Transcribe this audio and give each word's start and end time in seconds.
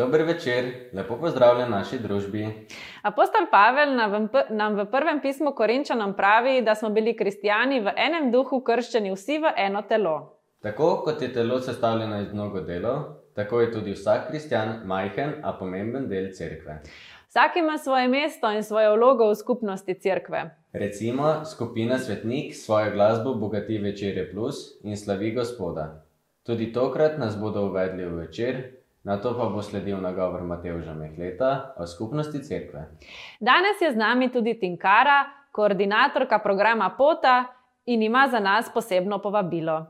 Dober 0.00 0.22
večer, 0.22 0.64
lepo 0.92 1.16
pozdravljen 1.20 1.70
naši 1.70 1.98
družbi. 1.98 2.46
Apostol 3.02 3.50
Pavel 3.50 3.90
nam 4.50 4.76
v, 4.78 4.86
prvem 4.88 5.20
pismu 5.20 5.52
Korinčanom 5.52 6.14
pravi, 6.16 6.62
da 6.64 6.74
smo 6.74 6.88
bili 6.90 7.12
kristijani 7.16 7.82
v 7.84 7.92
enem 7.96 8.30
duhu 8.32 8.62
krščeni 8.64 9.12
vsi 9.12 9.36
v 9.44 9.52
eno 9.56 9.82
telo. 9.82 10.14
Tako 10.64 11.02
kot 11.04 11.20
je 11.22 11.28
telo 11.32 11.60
sestavljeno 11.60 12.22
iz 12.22 12.32
mnogo 12.32 12.64
delov, 12.64 13.02
tako 13.36 13.60
je 13.60 13.72
tudi 13.72 13.92
vsak 13.92 14.30
kristijan 14.30 14.80
majhen, 14.88 15.36
a 15.42 15.52
pomemben 15.58 16.08
del 16.08 16.32
cerkve. 16.32 16.80
Vsak 17.28 17.60
ima 17.60 17.76
svoje 17.78 18.08
mesto 18.08 18.48
in 18.56 18.64
svojo 18.64 18.96
vlogo 18.96 19.28
v 19.28 19.36
skupnosti 19.36 20.00
cerkve. 20.00 20.46
Recimo, 20.72 21.44
skupina 21.44 21.98
Svetnik 21.98 22.56
svojo 22.56 22.96
glasbo 22.96 23.34
bogati 23.34 23.78
večerje 23.78 24.30
plus 24.32 24.80
in 24.82 24.96
slavi 24.96 25.34
Gospoda. 25.34 26.06
Tudi 26.42 26.72
tokrat 26.72 27.18
nas 27.18 27.36
bodo 27.36 27.68
uvedli 27.68 28.04
v 28.04 28.16
večer, 28.24 28.79
na 29.04 29.16
to 29.20 29.32
pa 29.38 29.48
bo 29.48 29.62
sledil 29.62 30.00
nagovor 30.00 30.42
Matevža 30.42 30.94
Mehleta 30.94 31.74
o 31.76 31.86
skupnosti 31.86 32.42
cerkve. 32.44 32.84
Danes 33.40 33.80
je 33.80 33.92
z 33.92 33.96
nami 33.96 34.28
tudi 34.32 34.54
Tinkara, 34.60 35.24
koordinatorka 35.52 36.38
programa 36.38 36.90
Pota 36.98 37.44
in 37.86 38.02
ima 38.02 38.28
za 38.30 38.40
nas 38.40 38.70
posebno 38.74 39.18
povabilo. 39.18 39.86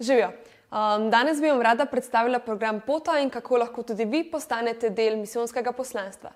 Živijo. 0.00 0.30
Um, 0.74 1.10
danes 1.10 1.40
bi 1.40 1.50
vam 1.50 1.62
rada 1.62 1.86
predstavila 1.86 2.38
program 2.38 2.80
Pota 2.86 3.18
in 3.18 3.30
kako 3.30 3.56
lahko 3.56 3.82
tudi 3.82 4.04
vi 4.04 4.24
postanete 4.30 4.90
del 4.90 5.16
misijonskega 5.16 5.72
poslanstva. 5.72 6.30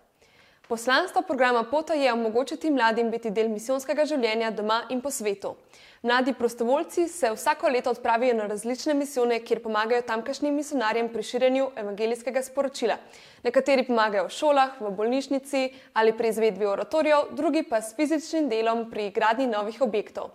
Poslanstvo 0.69 1.23
programa 1.23 1.65
Pota 1.71 1.95
je 1.95 2.13
omogočiti 2.13 2.71
mladim 2.71 3.11
biti 3.11 3.31
del 3.31 3.49
misijonskega 3.49 4.05
življenja 4.05 4.51
doma 4.51 4.83
in 4.91 5.01
po 5.01 5.11
svetu. 5.11 5.55
Mladi 6.03 6.33
prostovoljci 6.33 7.09
se 7.09 7.31
vsako 7.31 7.69
leto 7.69 7.91
odpravijo 7.91 8.35
na 8.35 8.47
različne 8.47 8.95
misijone, 8.95 9.41
kjer 9.41 9.63
pomagajo 9.63 10.03
tamkajšnjim 10.03 10.55
misionarjem 10.55 11.09
pri 11.13 11.23
širjenju 11.23 11.71
evangelijskega 11.77 12.43
sporočila. 12.43 12.95
Nekateri 13.43 13.87
pomagajo 13.87 14.29
v 14.29 14.31
šolah, 14.31 14.77
v 14.81 14.93
bolnišnici 14.95 15.65
ali 15.93 16.15
pri 16.17 16.29
izvedbi 16.29 16.67
oratorijev, 16.67 17.35
drugi 17.35 17.63
pa 17.63 17.83
s 17.83 17.97
fizičnim 17.97 18.49
delom 18.49 18.87
pri 18.91 19.11
gradnji 19.11 19.47
novih 19.47 19.81
objektov. 19.83 20.31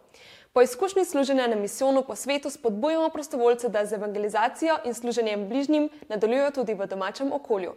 Po 0.54 0.62
izkušnji 0.62 1.06
služenja 1.06 1.48
na 1.48 1.56
misijonu 1.56 2.04
po 2.04 2.15
svetu 2.15 2.50
spodbujamo 2.50 3.10
prostovoljce, 3.10 3.69
da 3.69 3.86
z 3.86 3.94
evangelizacijo 3.94 4.77
in 4.86 4.94
služenjem 4.94 5.48
bližnjim 5.50 5.89
nadaljujejo 6.10 6.51
tudi 6.51 6.74
v 6.74 6.88
domačem 6.88 7.31
okolju. 7.33 7.74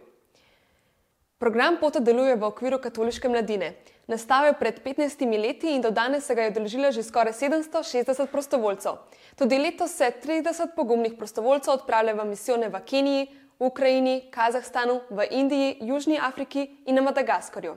Program 1.37 1.77
Pota 1.79 1.99
deluje 1.99 2.35
v 2.35 2.43
okviru 2.43 2.79
katoliške 2.81 3.29
mladine. 3.29 3.73
Nastal 4.07 4.45
je 4.45 4.53
pred 4.53 4.79
15 4.83 5.39
leti 5.39 5.67
in 5.75 5.81
do 5.81 5.91
danes 5.91 6.25
se 6.25 6.35
ga 6.35 6.41
je 6.41 6.51
odeležilo 6.51 6.91
že 6.91 7.03
skoraj 7.03 7.33
760 7.33 8.27
prostovoljcev. 8.31 8.93
Tudi 9.35 9.57
letos 9.59 9.91
se 9.91 10.11
30 10.23 10.75
pogumnih 10.75 11.13
prostovoljcev 11.17 11.73
odpravlja 11.73 12.13
v 12.13 12.25
misijone 12.25 12.69
v 12.69 12.79
Keniji, 12.85 13.27
Ukrajini, 13.59 14.21
Kazahstanu, 14.31 15.01
v 15.09 15.27
Indiji, 15.31 15.77
Južni 15.81 16.19
Afriki 16.21 16.69
in 16.85 16.95
na 16.95 17.01
Madagaskarju. 17.01 17.75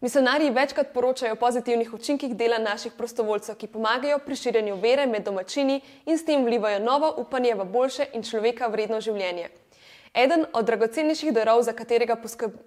Misionarji 0.00 0.50
večkrat 0.50 0.92
poročajo 0.94 1.32
o 1.32 1.36
pozitivnih 1.36 1.94
učinkih 1.94 2.36
dela 2.36 2.58
naših 2.58 2.92
prostovoljcev, 2.92 3.56
ki 3.56 3.66
pomagajo 3.66 4.18
pri 4.18 4.36
širjenju 4.36 4.76
vere 4.76 5.06
med 5.06 5.24
domačini 5.24 5.80
in 6.06 6.18
s 6.18 6.24
tem 6.24 6.44
vlivajo 6.44 6.78
novo 6.78 7.14
upanje 7.18 7.54
v 7.54 7.64
boljše 7.64 8.06
in 8.14 8.22
človeka 8.22 8.66
vredno 8.66 9.00
življenje. 9.00 9.48
Eden 10.14 10.46
od 10.52 10.64
dragocenejših 10.64 11.32
darov, 11.32 11.62
za 11.62 11.72
katerega 11.72 12.16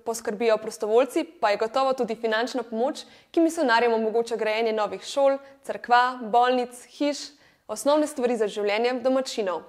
poskrbijo 0.06 0.58
prostovoljci, 0.58 1.24
pa 1.40 1.50
je 1.50 1.58
gotovo 1.58 1.94
tudi 1.94 2.16
finančna 2.16 2.64
pomoč, 2.64 3.06
ki 3.32 3.42
misionarjem 3.42 3.94
omogoča 3.94 4.36
grajenje 4.36 4.74
novih 4.74 5.04
šol, 5.04 5.38
crkva, 5.64 6.20
bolnic, 6.22 6.86
hiš, 6.98 7.18
osnovne 7.68 8.08
stvari 8.08 8.38
za 8.38 8.48
življenje 8.48 9.00
domačinov. 9.04 9.62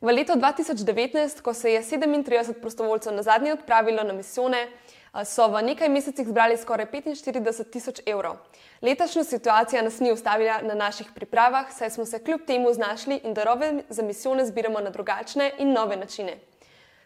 V 0.00 0.12
letu 0.12 0.34
2019, 0.36 1.40
ko 1.42 1.54
se 1.54 1.72
je 1.72 1.82
37 1.82 2.60
prostovoljcev 2.60 3.14
na 3.14 3.22
zadnje 3.22 3.52
odpravilo 3.52 4.02
na 4.04 4.12
misijone, 4.12 4.66
so 5.24 5.46
v 5.48 5.62
nekaj 5.62 5.88
mesecih 5.88 6.26
zbrali 6.28 6.56
skoraj 6.60 6.86
45 6.92 7.70
tisoč 7.72 8.02
evrov. 8.06 8.36
Letošnja 8.82 9.24
situacija 9.24 9.82
nas 9.82 10.00
ni 10.00 10.12
ustavila 10.12 10.60
na 10.62 10.74
naših 10.74 11.08
pripravah, 11.14 11.72
saj 11.72 11.90
smo 11.90 12.04
se 12.04 12.20
kljub 12.24 12.44
temu 12.46 12.72
znašli 12.72 13.20
in 13.24 13.34
darove 13.34 13.72
za 13.88 14.02
misijone 14.02 14.46
zbiramo 14.46 14.80
na 14.80 14.90
drugačne 14.90 15.52
in 15.58 15.72
nove 15.72 15.96
načine. 15.96 16.36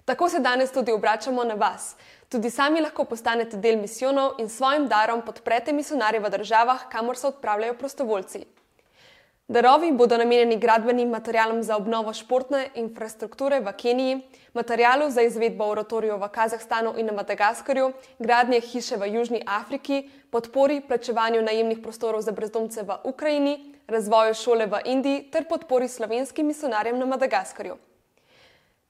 Tako 0.05 0.29
se 0.29 0.41
danes 0.41 0.73
tudi 0.73 0.93
obračamo 0.93 1.45
na 1.45 1.55
vas. 1.55 1.97
Tudi 2.29 2.51
sami 2.51 2.81
lahko 2.81 3.05
postanete 3.05 3.57
del 3.57 3.81
misijonov 3.81 4.39
in 4.39 4.49
s 4.49 4.57
svojim 4.57 4.89
darom 4.89 5.23
podprete 5.27 5.73
misionarje 5.73 6.21
v 6.21 6.31
državah, 6.31 6.89
kamor 6.89 7.17
se 7.17 7.27
odpravljajo 7.27 7.75
prostovoljci. 7.75 8.45
Darovi 9.51 9.91
bodo 9.93 10.15
namenjeni 10.17 10.57
gradbenim 10.57 11.09
materialom 11.11 11.63
za 11.63 11.77
obnovo 11.77 12.13
športne 12.15 12.69
infrastrukture 12.75 13.59
v 13.61 13.73
Keniji, 13.73 14.21
materialu 14.55 15.11
za 15.11 15.25
izvedbo 15.27 15.67
oratorijev 15.67 16.23
v 16.23 16.29
Kazahstanu 16.29 16.95
in 16.99 17.11
na 17.11 17.17
Madagaskarju, 17.19 17.91
gradnje 18.19 18.61
hiše 18.61 18.97
v 18.97 19.11
Južni 19.17 19.43
Afriki, 19.47 20.05
podpori 20.31 20.79
plačevanju 20.81 21.43
najemnih 21.43 21.83
prostorov 21.83 22.23
za 22.23 22.31
brezdomce 22.31 22.87
v 22.87 23.03
Ukrajini, 23.11 23.75
razvoju 23.89 24.35
šole 24.35 24.71
v 24.71 24.85
Indiji 24.85 25.27
ter 25.33 25.51
podpori 25.51 25.89
slovenskim 25.89 26.47
misionarjem 26.47 26.99
na 26.99 27.11
Madagaskarju. 27.11 27.90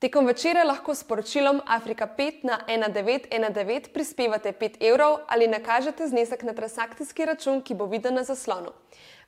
Tekom 0.00 0.26
večera 0.26 0.62
lahko 0.64 0.94
s 0.94 1.04
poročilom 1.04 1.58
Afrika 1.66 2.06
5 2.18 2.44
na 2.44 2.58
1919 2.68 3.92
prispevate 3.92 4.52
5 4.52 4.78
evrov 4.80 5.18
ali 5.28 5.48
nakažete 5.48 6.06
znesek 6.08 6.42
na 6.42 6.54
transakcijski 6.56 7.24
račun, 7.24 7.60
ki 7.60 7.74
bo 7.74 7.84
viden 7.84 8.16
na 8.16 8.22
zaslonu. 8.24 8.72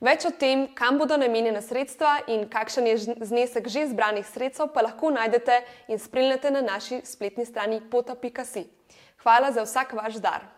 Več 0.01 0.25
o 0.25 0.31
tem, 0.33 0.65
kam 0.73 0.97
bodo 0.97 1.13
namenjena 1.21 1.61
sredstva 1.61 2.15
in 2.27 2.47
kakšen 2.49 2.89
je 2.89 2.97
znesek 3.21 3.69
že 3.69 3.85
zbranih 3.93 4.25
sredstev, 4.25 4.71
pa 4.73 4.81
lahko 4.81 5.13
najdete 5.13 5.59
in 5.93 6.01
spremljate 6.01 6.49
na 6.49 6.65
naši 6.65 7.03
spletni 7.05 7.45
strani 7.45 7.77
pota.si. 7.91 8.65
Hvala 9.21 9.53
za 9.53 9.69
vsak 9.69 9.93
vaš 9.93 10.17
dar. 10.25 10.49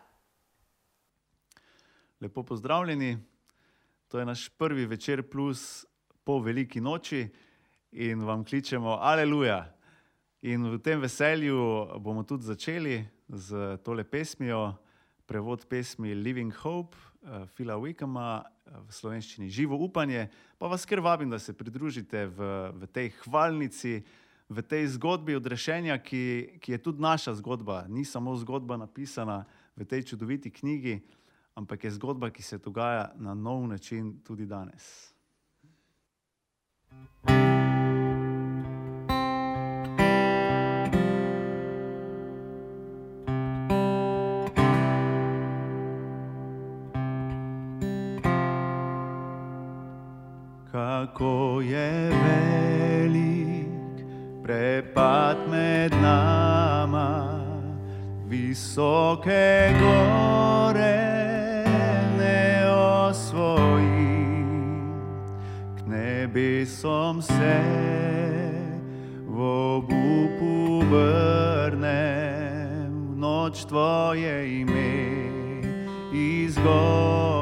Lepo 2.21 2.43
pozdravljeni. 2.43 3.17
To 4.07 4.19
je 4.19 4.25
naš 4.25 4.47
prvi 4.49 4.85
večer 4.85 5.27
plus 5.29 5.85
po 6.23 6.39
veliki 6.39 6.79
noči 6.79 7.27
in 7.91 8.23
vam 8.23 8.45
kličemo 8.45 8.95
Aleluja. 9.01 9.74
In 10.45 10.61
v 10.69 10.77
tem 10.77 11.01
veselju 11.01 11.57
bomo 11.97 12.21
tudi 12.21 12.45
začeli 12.45 13.01
z 13.33 13.77
tole 13.81 14.03
pesmijo, 14.05 14.77
prevod 15.25 15.65
pesmi 15.65 16.13
Living 16.13 16.53
Hope, 16.61 16.93
Fila 17.57 17.73
uh, 17.77 17.81
Wickama 17.81 18.45
v 18.85 18.93
slovenščini 18.93 19.49
Živo 19.49 19.73
upanje. 19.81 20.29
Pa 20.61 20.69
vas 20.69 20.85
ker 20.85 21.01
vabim, 21.01 21.33
da 21.33 21.41
se 21.41 21.49
pridružite 21.57 22.27
v, 22.29 22.49
v 22.77 22.89
tej 22.93 23.09
hvalnici, 23.25 24.05
v 24.45 24.61
tej 24.61 24.85
zgodbi 24.93 25.33
odrešenja, 25.33 25.97
ki, 25.97 26.61
ki 26.61 26.77
je 26.77 26.77
tudi 26.77 27.01
naša 27.01 27.33
zgodba. 27.41 27.89
Ni 27.89 28.05
samo 28.05 28.37
zgodba 28.37 28.77
napisana 28.77 29.47
v 29.73 29.81
tej 29.81 30.13
čudoviti 30.13 30.53
knjigi, 30.53 31.01
ampak 31.57 31.89
je 31.89 31.97
zgodba, 31.97 32.29
ki 32.29 32.45
se 32.45 32.61
dogaja 32.61 33.09
na 33.17 33.33
nov 33.33 33.65
način 33.65 34.21
tudi 34.21 34.45
danes. 34.45 35.09
thank 37.25 37.69
you 37.69 37.74
visoke 58.55 59.75
gore 59.79 61.03
ne 62.17 62.63
osvoji, 62.71 64.39
k 65.75 65.79
nebesom 65.87 67.21
se 67.21 67.59
v 69.27 69.39
obupu 69.75 70.87
vrnem, 70.87 71.99
noč 73.19 73.65
tvoje 73.67 74.61
ime 74.61 74.95
izgovor. 76.15 77.35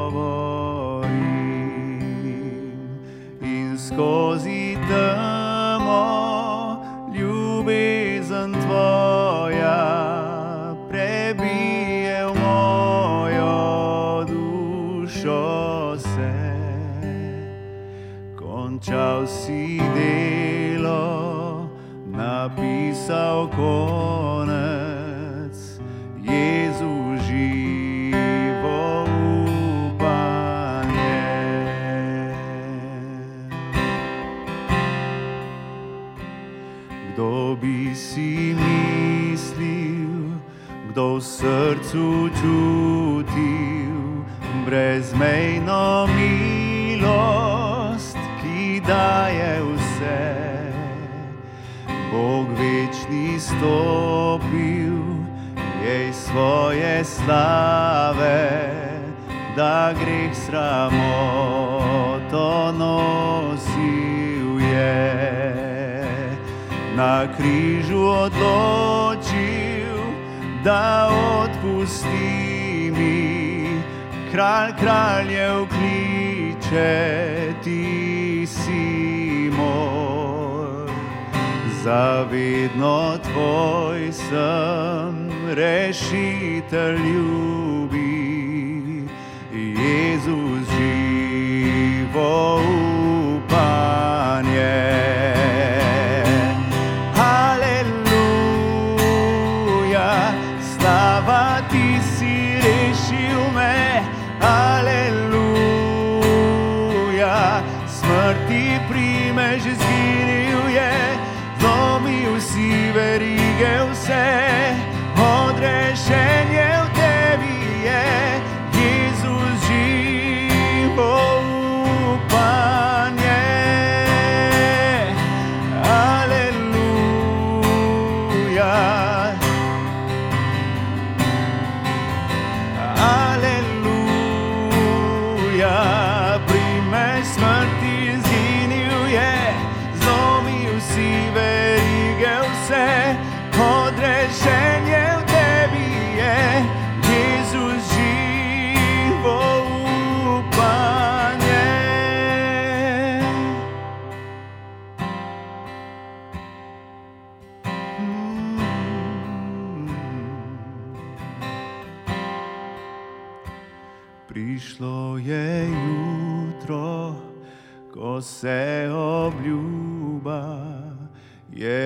skozi 3.77 4.77
temo, 4.89 6.01
ljubezen 7.13 8.53
tvoja 8.65 9.12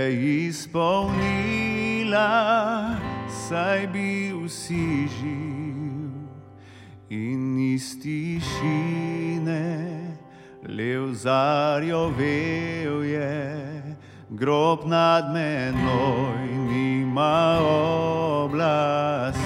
se 0.07 0.13
izpolnila, 0.47 0.95
saj 3.47 3.87
bi 3.87 4.33
vsi 4.45 5.07
živ 5.07 6.11
in 7.09 7.59
iz 7.59 8.01
tišine 8.01 9.65
lev 10.63 11.13
zarjovel 11.13 13.03
je, 13.03 13.95
grob 14.29 14.79
nad 14.85 15.33
menoj 15.33 16.47
nima 16.71 17.59
oblasti. 18.43 19.39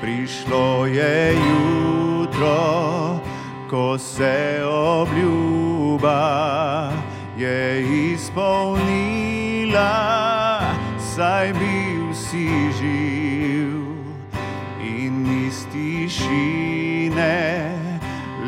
Prišlo 0.00 0.86
je 0.86 1.34
jutro, 1.34 2.58
ko 3.70 3.98
se 3.98 4.62
obljuba 4.64 6.28
je 7.38 7.82
izpolnila, 8.12 9.90
saj 10.98 11.52
bil 11.52 12.14
si 12.14 12.48
živ 12.78 13.78
in 14.82 15.46
iz 15.46 15.66
tišine 15.72 17.38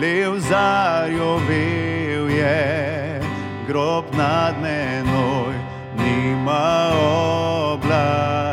lev 0.01 0.39
zarjovel 0.39 2.31
je, 2.31 3.21
grob 3.67 4.05
nad 4.17 4.55
menoj 4.63 5.55
nima 5.97 6.91
oblasti. 7.73 8.50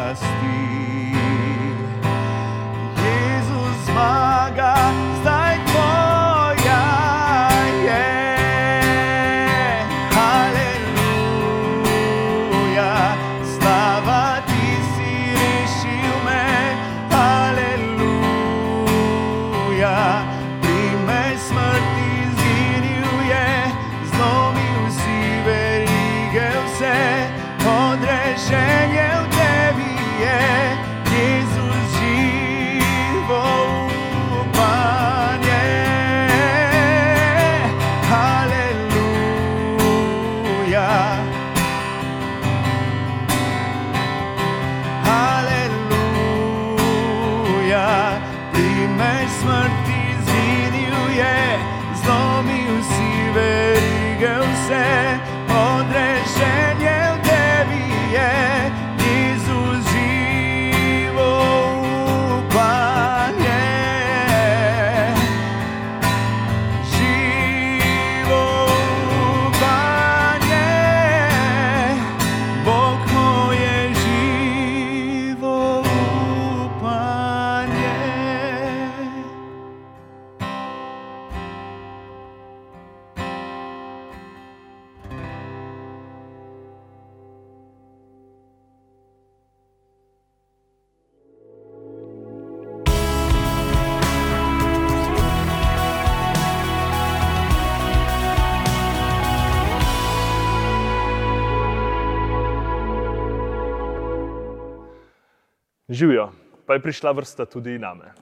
je 106.78 106.84
prišla 106.84 107.12
vrsta 107.12 107.46
tudi 107.46 107.80
name. 107.82 108.14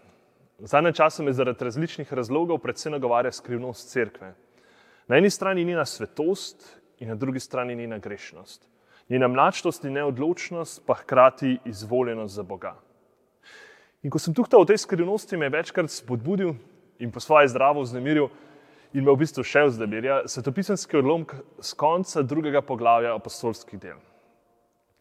V 0.60 0.68
zadnjem 0.72 0.94
času 0.94 1.24
me 1.24 1.34
zaradi 1.36 1.66
različnih 1.68 2.14
razlogov 2.14 2.62
predvsem 2.64 2.96
nagovarja 2.96 3.32
skrivnost 3.32 3.92
cerkve. 3.92 4.32
Na 5.08 5.18
eni 5.18 5.30
strani 5.30 5.66
njena 5.66 5.86
svetost 5.86 6.64
in 7.00 7.10
na 7.10 7.16
drugi 7.16 7.40
strani 7.40 7.76
njena 7.76 7.98
grešnost, 7.98 8.64
njena 9.10 9.28
mlačnost 9.28 9.84
in 9.84 9.94
neodločnost, 9.94 10.82
pa 10.86 10.94
hkrati 10.94 11.58
izvoljenost 11.66 12.36
za 12.36 12.44
Boga. 12.44 12.76
In 14.04 14.10
ko 14.10 14.20
sem 14.20 14.34
tukaj 14.34 14.62
v 14.62 14.70
tej 14.72 14.78
skrivnosti, 14.78 15.38
me 15.38 15.46
je 15.46 15.56
večkrat 15.58 15.92
spodbudil 15.92 16.56
in 17.00 17.12
po 17.12 17.20
svoje 17.20 17.52
zdravo 17.52 17.82
vznemiril 17.82 18.30
in 18.94 19.04
me 19.04 19.12
v 19.12 19.20
bistvu 19.20 19.44
še 19.44 19.66
vznemirja 19.68 20.24
svetopisanski 20.32 20.98
odlomek 20.98 21.36
z 21.60 21.74
konca 21.74 22.22
drugega 22.24 22.62
poglavja 22.62 23.16
apostolskih 23.16 23.80
del. 23.80 24.00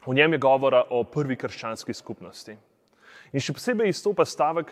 V 0.07 0.15
njem 0.15 0.33
je 0.33 0.39
govora 0.39 0.83
o 0.91 1.05
prvi 1.05 1.37
krščanski 1.37 1.95
skupnosti. 1.95 2.57
In 3.35 3.43
še 3.43 3.55
posebej 3.57 3.91
izstopa 3.91 4.23
stavek, 4.23 4.71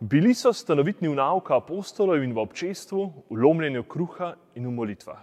bili 0.00 0.34
so 0.36 0.52
stanovitni 0.52 1.08
v 1.08 1.16
nauka 1.16 1.56
apostolov 1.56 2.20
in 2.20 2.34
v 2.36 2.42
občestvu, 2.42 3.06
v 3.32 3.38
lomljenju 3.40 3.86
kruha 3.88 4.34
in 4.54 4.68
v 4.68 4.72
molitvah. 4.76 5.22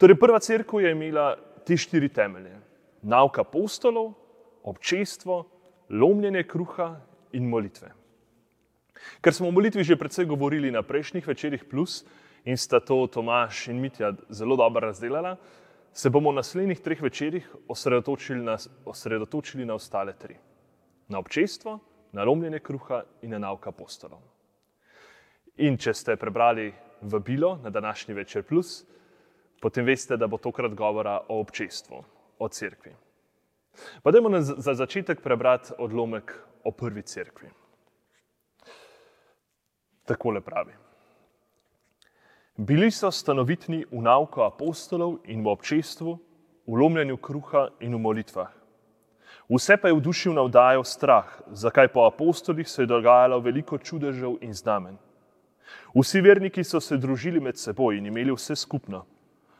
Torej, 0.00 0.16
prva 0.16 0.40
crkva 0.40 0.80
je 0.80 0.92
imela 0.96 1.26
te 1.66 1.76
štiri 1.76 2.08
temelje: 2.08 2.56
nauka 3.04 3.44
apostolov, 3.44 4.14
občestvo, 4.64 5.44
lomljenje 5.90 6.46
kruha 6.48 6.94
in 7.36 7.48
molitve. 7.48 7.92
Ker 9.20 9.34
smo 9.36 9.48
o 9.48 9.54
molitvi 9.54 9.84
že 9.84 9.96
predvsej 9.96 10.28
govorili 10.28 10.72
na 10.72 10.82
prejšnjih 10.82 11.26
večerjih, 11.26 11.64
plus 11.68 12.04
in 12.44 12.56
sta 12.56 12.80
to 12.80 13.06
Tomaš 13.12 13.68
in 13.68 13.80
Mitja 13.80 14.12
zelo 14.28 14.56
dobro 14.56 14.88
razdelala, 14.88 15.36
se 15.92 16.10
bomo 16.10 16.30
v 16.30 16.40
naslednjih 16.40 16.80
treh 16.80 17.00
večerjih 17.02 17.44
osredotočili 17.68 18.44
na, 18.44 18.56
osredotočili 18.84 19.64
na 19.64 19.74
ostale 19.74 20.16
tri: 20.16 20.36
na 21.08 21.18
občestvo, 21.18 21.78
na 22.12 22.24
lomljenje 22.24 22.58
kruha 22.58 23.02
in 23.22 23.30
na 23.30 23.38
nauka 23.38 23.70
apostolov. 23.70 24.20
In 25.56 25.76
če 25.76 25.94
ste 25.94 26.16
prebrali 26.16 26.72
vabilo 27.00 27.56
na 27.62 27.70
današnji 27.70 28.14
večer, 28.14 28.42
plus, 28.42 28.84
potem 29.60 29.84
veste, 29.84 30.16
da 30.16 30.26
bo 30.26 30.38
tokrat 30.38 30.74
govora 30.74 31.20
o 31.28 31.40
občestvu, 31.40 32.04
o 32.38 32.48
cerkvi. 32.48 32.94
Pa 34.02 34.10
dajmo 34.10 34.40
za 34.40 34.74
začetek 34.74 35.20
prebrati 35.22 35.72
odlomek 35.78 36.32
o 36.64 36.70
prvi 36.70 37.02
cerkvi. 37.02 37.50
Takole 40.04 40.40
pravi. 40.40 40.72
Bili 42.56 42.90
so 42.90 43.10
stanovitni 43.10 43.84
v 43.90 44.02
nauku 44.02 44.42
apostolov 44.42 45.20
in 45.24 45.44
v 45.44 45.48
občestvu, 45.48 46.18
v 46.66 46.74
lomljenju 46.76 47.16
kruha 47.16 47.68
in 47.80 47.94
v 47.94 48.00
molitvah. 48.00 48.59
Vse 49.50 49.76
pa 49.76 49.88
je 49.88 49.94
v 49.94 50.00
duši 50.00 50.30
navdajal 50.30 50.84
strah, 50.84 51.26
zakaj 51.50 51.88
po 51.88 52.04
apostolih 52.06 52.68
se 52.68 52.82
je 52.82 52.86
dogajalo 52.86 53.40
veliko 53.40 53.78
čudežev 53.78 54.36
in 54.40 54.54
znamen. 54.54 54.94
Vsi 55.94 56.20
verniki 56.20 56.62
so 56.64 56.80
se 56.80 56.96
družili 56.96 57.40
med 57.40 57.58
seboj 57.58 57.98
in 57.98 58.06
imeli 58.06 58.30
vse 58.30 58.54
skupno. 58.56 59.02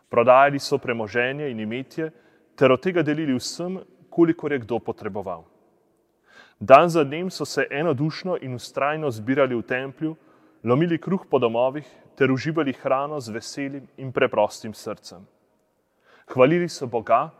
Prodajali 0.09 0.59
so 0.59 0.79
premoženje 0.79 1.51
in 1.51 1.61
imetje, 1.61 2.11
ter 2.55 2.71
od 2.73 2.83
tega 2.83 3.03
delili 3.03 3.35
vsem, 3.35 3.81
koliko 4.11 4.47
je 4.49 4.59
kdo 4.59 4.79
potreboval. 4.79 5.45
Dan 6.61 6.89
za 6.89 7.05
dnem 7.05 7.31
so 7.31 7.45
se 7.45 7.67
enodušno 7.71 8.39
in 8.43 8.55
ustrajno 8.55 9.11
zbirali 9.11 9.55
v 9.55 9.63
templju, 9.63 10.15
lomili 10.65 10.99
kruh 10.99 11.27
po 11.31 11.39
domovih 11.39 11.87
ter 12.15 12.31
uživali 12.31 12.73
hrano 12.73 13.21
z 13.21 13.33
veselim 13.33 13.89
in 13.97 14.13
preprostim 14.13 14.75
srcem. 14.75 15.27
Hvalili 16.31 16.69
so 16.69 16.87
Boga 16.87 17.31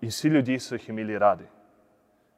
in 0.00 0.08
vsi 0.08 0.28
ljudje 0.28 0.60
so 0.60 0.74
jih 0.74 0.88
imeli 0.88 1.18
radi. 1.18 1.55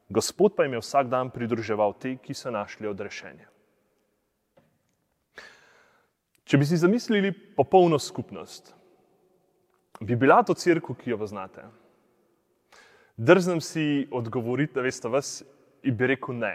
Gospod 0.08 0.56
pa 0.56 0.64
jim 0.64 0.72
je 0.72 0.80
vsak 0.80 1.08
dan 1.08 1.30
pridruževal 1.30 1.92
te, 2.00 2.16
ki 2.16 2.34
so 2.34 2.50
našli 2.50 2.88
odrešenje. 2.88 3.44
Če 6.48 6.56
bi 6.56 6.64
si 6.64 6.80
zamislili 6.80 7.32
popolno 7.32 7.98
skupnost, 8.00 8.72
bi 10.00 10.16
bila 10.16 10.40
to 10.42 10.54
crkva, 10.56 10.94
ki 10.96 11.10
jo 11.12 11.18
poznate? 11.20 11.66
Drznem 13.18 13.60
si 13.60 14.06
odgovoriti, 14.14 14.72
da 14.78 14.84
veste 14.86 15.10
vas 15.12 15.42
in 15.82 15.96
bi 15.96 16.08
rekel 16.08 16.38
ne. 16.38 16.54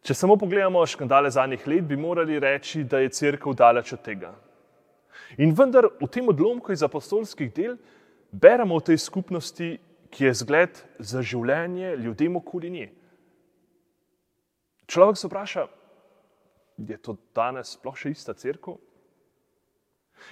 Če 0.00 0.16
samo 0.16 0.38
pogledamo 0.40 0.80
škandale 0.86 1.28
zadnjih 1.30 1.66
let, 1.68 1.84
bi 1.84 1.98
morali 2.00 2.38
reči, 2.40 2.86
da 2.88 3.02
je 3.02 3.10
crkva 3.12 3.52
daleč 3.58 3.92
od 3.92 4.00
tega. 4.06 4.32
In 5.36 5.52
vendar 5.52 5.90
v 6.00 6.08
tem 6.08 6.28
odlomku 6.30 6.72
iz 6.72 6.82
apostolskih 6.82 7.52
del 7.52 7.76
beremo 8.32 8.78
o 8.78 8.80
tej 8.80 8.96
skupnosti, 8.98 9.74
ki 10.10 10.24
je 10.24 10.34
zgled 10.34 10.82
za 10.98 11.22
življenje 11.22 11.96
ljudem 11.96 12.36
okoli 12.36 12.70
nje. 12.70 12.88
Človek 14.90 15.16
se 15.16 15.28
vpraša, 15.30 15.66
je 16.88 16.96
to 16.98 17.16
danes 17.36 17.76
sploh 17.76 17.96
še 17.96 18.10
ista 18.10 18.34
crkva? 18.34 18.74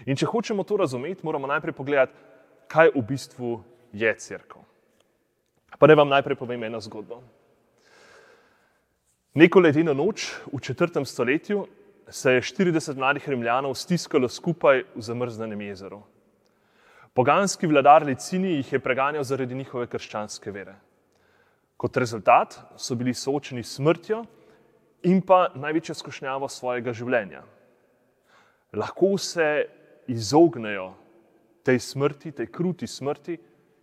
In 0.06 0.18
če 0.18 0.26
hočemo 0.28 0.64
to 0.66 0.76
razumeti, 0.76 1.24
moramo 1.24 1.48
najprej 1.48 1.76
pogledati, 1.78 2.14
kaj 2.68 2.92
v 2.94 3.02
bistvu 3.06 3.52
je 3.96 4.10
crkva. 4.18 4.64
Pa 5.78 5.86
ne 5.86 5.94
vam 5.94 6.10
najprej 6.10 6.36
povem 6.36 6.66
eno 6.66 6.80
zgodbo. 6.82 7.22
Neko 9.38 9.60
ledeno 9.60 9.94
noč 9.94 10.32
v 10.50 10.60
četrtem 10.60 11.06
stoletju 11.06 11.66
se 12.10 12.32
je 12.32 12.42
40 12.42 12.96
mladih 12.96 13.28
rimljanov 13.28 13.76
stiskalo 13.78 14.28
skupaj 14.28 14.82
v 14.94 15.02
zamrznenem 15.04 15.60
jezeru. 15.60 16.02
Poganski 17.18 17.66
vladar 17.66 18.04
Licini 18.06 18.52
jih 18.52 18.68
je 18.72 18.78
preganjal 18.78 19.24
zaradi 19.26 19.54
njihove 19.54 19.88
krščanske 19.90 20.52
vere. 20.54 20.76
Kot 21.76 21.96
rezultat 21.98 22.54
so 22.78 22.94
bili 22.94 23.10
soočeni 23.14 23.64
s 23.64 23.72
smrtjo 23.74 24.20
in 25.02 25.18
pa 25.26 25.48
največjo 25.58 25.96
skušnjavo 25.98 26.46
svojega 26.48 26.92
življenja. 26.94 27.40
Lahko 28.78 29.16
se 29.18 29.66
izognejo 30.06 30.92
tej 31.66 31.80
smrti, 31.88 32.30
tej 32.38 32.46
kruti 32.54 32.86
smrti, 32.86 33.34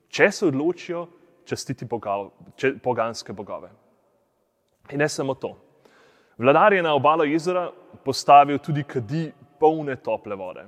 če 0.08 0.30
se 0.32 0.48
odločijo 0.48 1.02
častiti 1.43 1.84
bogav, 1.91 2.30
če, 2.56 2.78
poganske 2.80 3.36
bogove. 3.36 3.74
In 4.95 5.04
ne 5.04 5.10
samo 5.12 5.36
to. 5.36 5.52
Vladar 6.39 6.71
je 6.71 6.88
na 6.88 6.95
obalo 6.95 7.28
jezera 7.28 7.67
postavil 8.06 8.63
tudi 8.63 8.88
kadi 8.88 9.26
polne 9.60 10.00
tople 10.00 10.39
vode. 10.39 10.63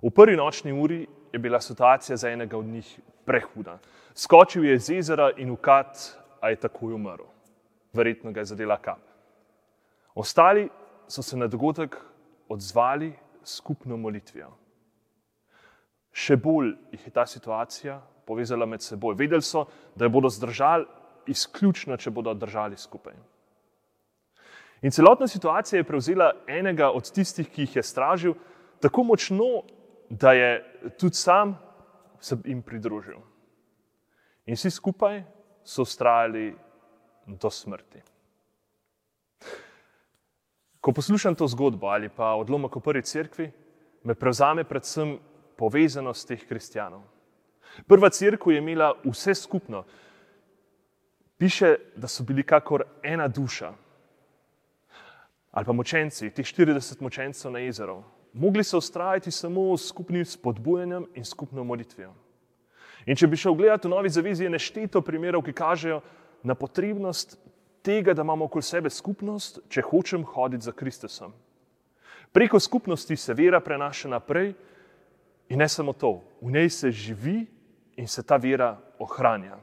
V 0.00 0.14
prvi 0.16 0.40
nočni 0.40 0.72
uri 0.72 1.04
je 1.32 1.38
bila 1.38 1.60
situacija 1.60 2.16
za 2.16 2.30
enega 2.30 2.58
od 2.58 2.64
njih 2.64 3.00
prehuda. 3.24 3.78
Skočil 4.14 4.64
je 4.64 4.74
iz 4.74 4.90
jezera 4.90 5.30
in 5.36 5.50
ukat, 5.50 6.16
a 6.40 6.50
je 6.50 6.56
takoj 6.56 6.94
umrl. 6.94 7.24
Verjetno 7.92 8.32
ga 8.32 8.40
je 8.40 8.52
zadela 8.52 8.78
kap. 8.78 9.00
Ostali 10.14 10.68
so 11.08 11.22
se 11.22 11.36
na 11.36 11.46
dogodek 11.46 11.96
odzvali 12.48 13.12
skupno 13.44 13.96
molitvijo. 13.96 14.50
Še 16.12 16.36
bolj 16.36 16.72
jih 16.92 17.06
je 17.06 17.12
ta 17.12 17.26
situacija 17.26 18.00
povezala 18.26 18.66
med 18.66 18.82
seboj. 18.82 19.14
Vedeli 19.14 19.42
so, 19.42 19.66
da 19.94 20.04
jo 20.04 20.14
bodo 20.16 20.30
zdržali 20.32 20.86
izključno, 21.26 21.96
če 21.96 22.10
bodo 22.10 22.34
držali 22.34 22.76
skupaj. 22.76 23.14
In 24.82 24.90
celotna 24.90 25.28
situacija 25.28 25.80
je 25.80 25.84
prevzela 25.88 26.32
enega 26.46 26.90
od 26.90 27.10
tistih, 27.12 27.48
ki 27.48 27.66
jih 27.66 27.76
je 27.76 27.82
stražil, 27.82 28.34
tako 28.80 29.04
močno, 29.04 29.62
da 30.10 30.32
je 30.32 30.80
tudi 30.98 31.14
sam 31.14 31.58
se 32.20 32.36
jim 32.44 32.62
pridružil. 32.62 33.18
In 34.46 34.54
vsi 34.54 34.70
skupaj 34.70 35.22
so 35.64 35.82
ustrajali 35.82 36.54
do 37.26 37.50
smrti. 37.50 38.02
Ko 40.80 40.92
poslušam 40.92 41.34
to 41.34 41.46
zgodbo 41.46 41.86
ali 41.86 42.08
pa 42.08 42.34
odlomek 42.34 42.76
o 42.76 42.80
prvi 42.80 43.02
cerkvi, 43.02 43.50
me 44.04 44.14
prevzame 44.14 44.64
predvsem 44.64 45.18
povezanost 45.58 46.28
teh 46.28 46.46
kristijanov. 46.46 47.02
Prva 47.86 48.10
crkva 48.10 48.52
je 48.52 48.58
imela 48.58 48.92
vse 49.04 49.34
skupno. 49.34 49.84
Piše, 51.38 51.76
da 51.96 52.08
so 52.08 52.24
bili 52.24 52.42
kakor 52.42 52.84
ena 53.02 53.28
duša. 53.28 53.72
Ali 55.50 55.66
pa 55.66 55.72
močenci, 55.72 56.30
teh 56.30 56.46
40 56.46 57.02
močencev 57.02 57.52
na 57.52 57.58
jezeru. 57.58 58.02
Mogli 58.36 58.64
so 58.64 58.78
ustrajati 58.78 59.30
samo 59.30 59.76
s 59.76 59.88
skupnim 59.88 60.24
spodbujanjem 60.24 61.06
in 61.14 61.24
skupno 61.24 61.64
molitvijo. 61.64 62.12
In 63.06 63.16
če 63.16 63.26
bi 63.26 63.36
šel 63.36 63.54
gledati 63.54 63.88
v 63.88 63.94
novi 63.94 64.10
zavezi, 64.12 64.44
je 64.44 64.50
nešteto 64.52 65.00
primerov, 65.00 65.44
ki 65.46 65.54
kažejo 65.56 66.00
na 66.44 66.54
potrebnost 66.54 67.38
tega, 67.82 68.12
da 68.14 68.22
imamo 68.26 68.44
okoli 68.44 68.66
sebe 68.66 68.90
skupnost, 68.90 69.62
če 69.72 69.84
hočem 69.88 70.24
hoditi 70.26 70.68
za 70.68 70.72
Kristusom. 70.72 71.32
Preko 72.32 72.60
skupnosti 72.60 73.16
se 73.16 73.34
vera 73.34 73.60
prenaša 73.60 74.10
naprej 74.12 74.52
in 75.48 75.62
ne 75.62 75.68
samo 75.68 75.94
to, 75.96 76.18
v 76.42 76.52
njej 76.52 76.70
se 76.70 76.90
živi 76.90 77.46
in 77.96 78.08
se 78.08 78.22
ta 78.22 78.36
vera 78.36 78.74
ohranja. 78.98 79.56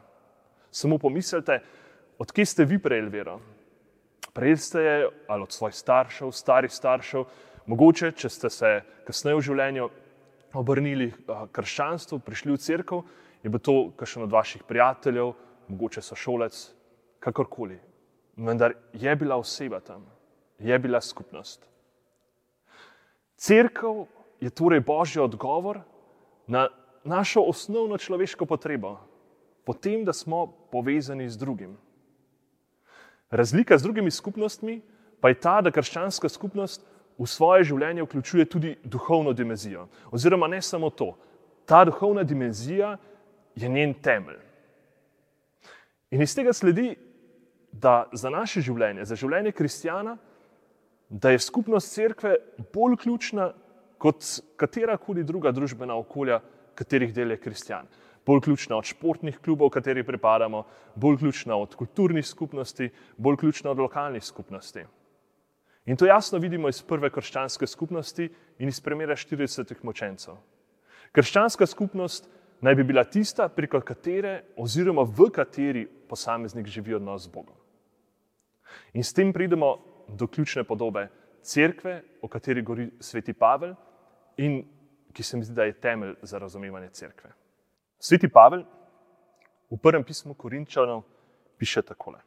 Samo 0.72 0.98
pomislite, 0.98 1.60
odkje 2.18 2.46
ste 2.46 2.66
vi 2.66 2.80
prejeli 2.82 3.10
vero? 3.10 3.40
Prejeli 4.34 4.58
ste 4.58 4.82
jo 4.82 5.12
ali 5.28 5.44
od 5.44 5.52
svojih 5.52 5.76
staršev, 5.76 6.32
starih 6.32 6.72
staršev, 6.72 7.26
mogoče, 7.66 8.12
če 8.12 8.30
ste 8.30 8.50
se 8.50 8.74
kasneje 9.08 9.38
v 9.38 9.46
življenju 9.48 9.90
obrnili 10.54 11.12
k 11.12 11.48
krščanstvu, 11.52 12.20
prišli 12.20 12.54
v 12.54 12.62
crkvu, 12.62 13.02
je 13.44 13.50
bil 13.50 13.60
to 13.60 13.78
kakšen 13.98 14.28
od 14.28 14.32
vaših 14.32 14.64
prijateljev, 14.68 15.34
mogoče 15.68 16.02
so 16.02 16.16
šolec, 16.16 16.60
kakorkoli 17.24 17.80
vendar 18.38 18.74
je 18.94 19.16
bila 19.16 19.36
oseba 19.36 19.80
tam, 19.80 20.06
je 20.60 20.80
bila 20.80 21.02
skupnost. 21.02 21.68
Cerkev 23.38 24.06
je 24.40 24.50
torej 24.50 24.80
božji 24.80 25.22
odgovor 25.22 25.82
na 26.48 26.70
našo 27.04 27.42
osnovno 27.42 27.98
človeško 27.98 28.46
potrebo, 28.46 28.98
potem, 29.64 30.06
da 30.06 30.14
smo 30.14 30.48
povezani 30.72 31.30
z 31.30 31.38
drugim. 31.38 31.78
Razlika 33.30 33.78
z 33.78 33.84
drugimi 33.84 34.12
skupnostmi 34.12 34.82
pa 35.22 35.30
je 35.30 35.40
ta, 35.40 35.62
da 35.62 35.72
krščanska 35.72 36.30
skupnost 36.30 36.86
v 37.18 37.28
svoje 37.30 37.64
življenje 37.70 38.04
vključuje 38.04 38.46
tudi 38.46 38.76
duhovno 38.84 39.34
dimenzijo. 39.34 39.88
Oziroma, 40.12 40.48
ne 40.48 40.62
samo 40.62 40.90
to, 40.90 41.14
ta 41.66 41.84
duhovna 41.86 42.24
dimenzija 42.24 42.98
je 43.56 43.70
njen 43.70 43.94
temelj. 43.94 44.40
In 46.12 46.22
iz 46.22 46.36
tega 46.36 46.54
sledi, 46.54 46.96
da 47.72 48.06
za 48.14 48.30
naše 48.30 48.62
življenje, 48.62 49.06
za 49.06 49.16
življenje 49.18 49.52
kristjana, 49.52 50.18
da 51.10 51.32
je 51.34 51.42
skupnost 51.42 51.94
cerkve 51.94 52.36
bolj 52.74 52.98
ključna 53.02 53.52
kot 53.98 54.26
katerakoli 54.60 55.24
druga 55.24 55.52
družbena 55.52 55.96
okolja, 55.98 56.42
katerih 56.76 57.14
del 57.14 57.34
je 57.34 57.40
kristjan. 57.42 57.88
Bolj 58.26 58.42
ključna 58.46 58.78
od 58.78 58.88
športnih 58.88 59.38
klubov, 59.44 59.70
kateri 59.74 60.04
pripadamo, 60.04 60.64
bolj 60.96 61.18
ključna 61.22 61.58
od 61.60 61.76
kulturnih 61.76 62.26
skupnosti, 62.26 62.90
bolj 63.18 63.38
ključna 63.42 63.72
od 63.72 63.82
lokalnih 63.84 64.24
skupnosti. 64.24 64.86
In 65.86 65.98
to 65.98 66.06
jasno 66.06 66.40
vidimo 66.40 66.70
iz 66.70 66.82
prve 66.82 67.10
krščanske 67.12 67.68
skupnosti 67.68 68.30
in 68.60 68.68
iz 68.68 68.80
primera 68.82 69.16
40 69.16 69.74
močencev. 69.84 70.38
Krščanska 71.12 71.66
skupnost 71.68 72.30
naj 72.64 72.76
bi 72.76 72.84
bila 72.84 73.04
tista, 73.04 73.50
preko 73.50 73.82
katere 73.82 74.44
oziroma 74.58 75.04
v 75.04 75.28
kateri 75.34 75.84
posameznik 76.10 76.68
živi 76.68 76.96
odnos 76.96 77.28
z 77.28 77.34
Bogom. 77.34 77.56
In 78.94 79.04
s 79.04 79.14
tem 79.14 79.34
pridemo 79.34 79.76
do 80.08 80.28
ključne 80.28 80.64
podobe 80.64 81.10
cerkve, 81.44 82.02
o 82.22 82.28
kateri 82.28 82.62
govori 82.62 82.90
sveti 83.00 83.34
Pavel 83.34 83.76
in 84.38 84.64
ki 85.14 85.24
se 85.24 85.38
mi 85.38 85.44
zdi, 85.44 85.54
da 85.54 85.64
je 85.64 85.74
temelj 85.80 86.16
za 86.22 86.40
razumevanje 86.40 86.90
cerkve. 86.90 87.30
Sveti 88.00 88.28
Pavel 88.28 88.64
v 89.70 89.78
prvem 89.78 90.04
pismu 90.04 90.34
Korinčanov 90.34 91.04
piše 91.58 91.82
takole. 91.82 92.20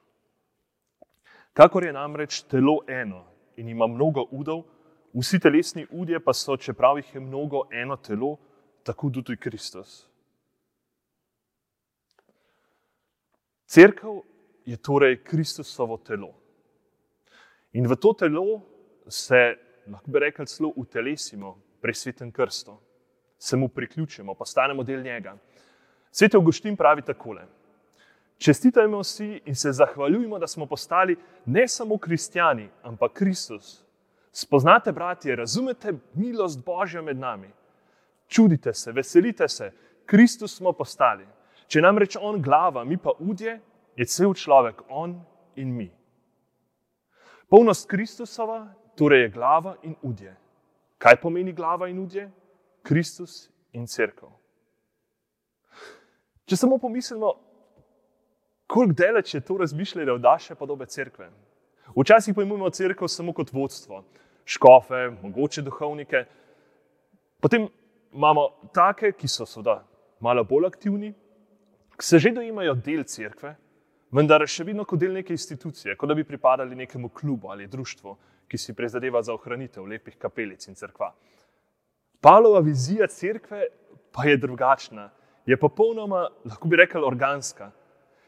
Kakor 1.52 1.84
je 1.84 1.92
namreč 1.92 2.42
telo 2.50 2.84
eno 2.88 3.24
in 3.56 3.68
ima 3.68 3.86
mnogo 3.86 4.26
udov, 4.30 4.62
vsi 5.14 5.40
telesni 5.40 5.86
udje 5.90 6.20
pa 6.20 6.32
so, 6.32 6.56
čeprav 6.56 6.98
jih 6.98 7.14
je 7.14 7.20
mnogo 7.20 7.66
eno 7.72 7.96
telo, 7.96 8.36
tako 8.82 9.10
tudi 9.10 9.36
Kristus. 9.36 10.06
Cerkev 13.66 14.22
je 14.64 14.76
torej 14.76 15.22
Kristusovo 15.24 15.96
telo. 15.98 16.34
In 17.72 17.86
v 17.86 17.96
to 17.96 18.12
telo 18.12 18.60
se, 19.08 19.56
lahko 19.86 20.10
bi 20.10 20.18
rekli, 20.18 20.46
celo 20.46 20.72
utelesimo 20.76 21.56
pri 21.80 21.94
svetem 21.94 22.32
krstu, 22.32 22.76
se 23.38 23.56
mu 23.56 23.68
priključimo, 23.68 24.34
postanemo 24.34 24.82
del 24.82 25.02
njega. 25.02 25.36
Sveti 26.10 26.36
Augustin 26.36 26.76
pravi 26.76 27.02
takole: 27.02 27.46
Čestitajmo 28.38 29.04
si 29.04 29.40
in 29.44 29.54
se 29.54 29.72
zahvaljujmo, 29.72 30.38
da 30.38 30.46
smo 30.46 30.66
postali 30.66 31.16
ne 31.44 31.68
samo 31.68 31.98
kristijani, 31.98 32.68
ampak 32.82 33.12
Kristus. 33.12 33.84
Spoznate, 34.32 34.92
bratje, 34.92 35.36
razumete 35.36 35.92
milost 36.14 36.64
Božja 36.64 37.02
med 37.02 37.16
nami. 37.16 37.50
Čudite 38.28 38.74
se, 38.74 38.92
veselite 38.92 39.48
se, 39.48 39.72
Kristus 40.06 40.56
smo 40.56 40.72
postali. 40.72 41.26
Če 41.66 41.80
nam 41.80 41.98
reče 41.98 42.18
on 42.22 42.42
glava, 42.42 42.84
mi 42.84 42.96
pa 42.96 43.10
udje, 43.18 43.60
je 43.96 44.04
cel 44.04 44.34
človek 44.34 44.82
on 44.88 45.16
in 45.56 45.72
mi. 45.76 45.90
Polnost 47.48 47.88
Kristusova 47.88 48.66
torej 48.96 49.22
je 49.22 49.28
glava 49.28 49.76
in 49.82 49.94
udje. 50.02 50.36
Kaj 50.98 51.20
pomeni 51.20 51.52
glava 51.52 51.88
in 51.88 51.98
udje? 51.98 52.30
Kristus 52.82 53.48
in 53.72 53.86
crkva. 53.86 54.30
Če 56.46 56.56
samo 56.56 56.78
pomislimo, 56.78 57.32
koliko 58.66 58.92
daleč 58.92 59.34
je 59.34 59.40
to 59.40 59.56
razmišljanje 59.58 60.12
od 60.12 60.20
naše 60.20 60.54
podobe 60.54 60.86
crkve. 60.86 61.30
Včasih 61.96 62.34
pojmujemo 62.34 62.70
crkvo 62.70 63.08
samo 63.08 63.32
kot 63.32 63.52
vodstvo, 63.52 64.04
škofe, 64.44 65.10
mogoče 65.22 65.62
duhovnike. 65.62 66.24
Potem 67.40 67.68
imamo 68.12 68.48
take, 68.74 69.12
ki 69.12 69.28
so 69.28 69.46
seveda 69.46 69.84
malo 70.20 70.44
bolj 70.44 70.66
aktivni, 70.66 71.14
ki 71.96 72.04
se 72.04 72.18
že 72.18 72.32
dojimajo 72.32 72.74
del 72.74 73.04
crkve, 73.04 73.54
vendar 74.12 74.44
še 74.46 74.64
vedno 74.64 74.84
kot 74.84 75.00
del 75.00 75.14
neke 75.16 75.34
institucije, 75.34 75.96
kot 75.96 76.08
da 76.08 76.14
bi 76.14 76.24
pripadali 76.24 76.76
nekemu 76.76 77.08
klubu 77.08 77.50
ali 77.52 77.66
društvu, 77.66 78.16
ki 78.48 78.58
si 78.58 78.74
prizadeva 78.74 79.22
za 79.22 79.34
ohranitev 79.34 79.86
lepih 79.86 80.16
kapelic 80.18 80.68
in 80.68 80.74
crkva. 80.74 81.12
Pavlova 82.20 82.60
vizija 82.60 83.06
crkve 83.06 83.66
pa 84.12 84.24
je 84.24 84.36
drugačna, 84.36 85.10
je 85.46 85.56
popolnoma, 85.56 86.28
lahko 86.44 86.68
bi 86.68 86.76
rekel, 86.76 87.04
organska. 87.04 87.70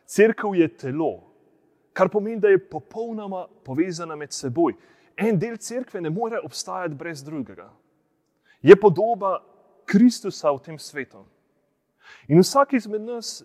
Cerkev 0.08 0.54
je 0.56 0.68
telo, 0.68 1.28
kar 1.92 2.08
pomeni, 2.08 2.40
da 2.40 2.48
je 2.48 2.68
popolnoma 2.70 3.46
povezana 3.64 4.16
med 4.16 4.32
seboj. 4.32 4.72
En 5.16 5.36
del 5.38 5.56
cerkve 5.56 6.00
ne 6.00 6.10
more 6.10 6.40
obstajati 6.44 6.94
brez 6.94 7.22
drugega. 7.24 7.68
Je 8.62 8.76
podoba 8.76 9.42
Kristusa 9.86 10.50
v 10.52 10.62
tem 10.64 10.78
svetu. 10.78 11.24
In 12.28 12.40
vsak 12.40 12.72
izmed 12.72 13.02
nas 13.02 13.42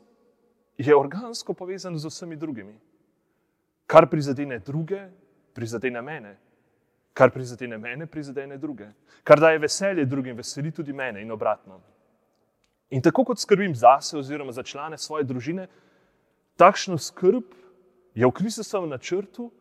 je 0.78 0.96
organsko 0.96 1.54
povezan 1.54 1.98
z 1.98 2.08
vsemi 2.08 2.36
drugimi. 2.36 2.76
Kar 3.88 4.08
prizadene 4.10 4.60
druge, 4.60 5.02
prizadene 5.54 6.02
mene. 6.02 6.38
Kar 7.14 7.32
prizadene 7.32 7.78
mene, 7.78 8.08
prizadene 8.08 8.58
druge. 8.58 8.88
Kar 9.24 9.40
daje 9.40 9.60
veselje 9.60 10.06
drugim, 10.06 10.38
veseli 10.38 10.72
tudi 10.72 10.94
mene 10.94 11.22
in 11.22 11.32
obratno. 11.32 11.82
In 12.90 13.02
tako 13.02 13.24
kot 13.24 13.40
skrbim 13.40 13.76
zase 13.76 14.18
oziroma 14.18 14.52
za 14.52 14.64
člane 14.64 14.98
svoje 14.98 15.24
družine, 15.24 15.68
takšno 16.58 16.98
skrb 16.98 17.44
je 18.14 18.26
v 18.26 18.32
Kristusovem 18.32 18.90
načrtu, 18.90 19.52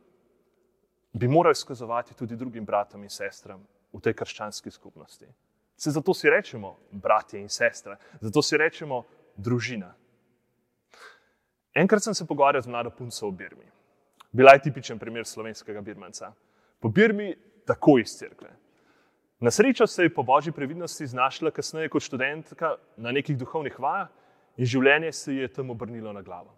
bi 1.12 1.28
moral 1.28 1.52
izkazovati 1.52 2.14
tudi 2.14 2.36
drugim 2.36 2.64
bratom 2.64 3.02
in 3.02 3.10
sestram 3.10 3.64
v 3.92 4.00
tej 4.00 4.14
krščanski 4.16 4.70
skupnosti. 4.70 5.26
Se 5.76 5.90
zato 5.90 6.14
si 6.14 6.30
rečemo 6.30 6.76
bratje 6.90 7.40
in 7.40 7.48
sestre, 7.48 7.96
zato 8.20 8.42
si 8.42 8.56
rečemo 8.56 9.04
družina. 9.36 9.92
Enkrat 11.74 12.02
sem 12.02 12.14
se 12.14 12.26
pogovarjal 12.26 12.62
z 12.62 12.68
mlado 12.68 12.90
punco 12.90 13.28
v 13.28 13.36
Birmi. 13.36 13.68
Bila 14.32 14.52
je 14.52 14.62
tipičen 14.62 14.98
primer 14.98 15.26
slovenskega 15.26 15.80
birmanca. 15.80 16.32
Po 16.80 16.88
Birmi, 16.88 17.34
tako 17.66 17.98
iz 17.98 18.16
crkve. 18.16 18.50
Na 19.40 19.50
srečo 19.50 19.86
se 19.86 20.02
je 20.02 20.14
po 20.14 20.22
božji 20.22 20.52
previdnosti 20.52 21.06
znašla 21.06 21.50
kasneje 21.50 21.88
kot 21.88 22.02
študentka 22.02 22.76
na 22.96 23.12
nekih 23.12 23.36
duhovnih 23.36 23.78
vajah 23.80 24.08
in 24.56 24.66
življenje 24.66 25.12
se 25.12 25.34
je 25.34 25.48
tam 25.48 25.70
obrnilo 25.70 26.12
na 26.12 26.22
glavo. 26.22 26.54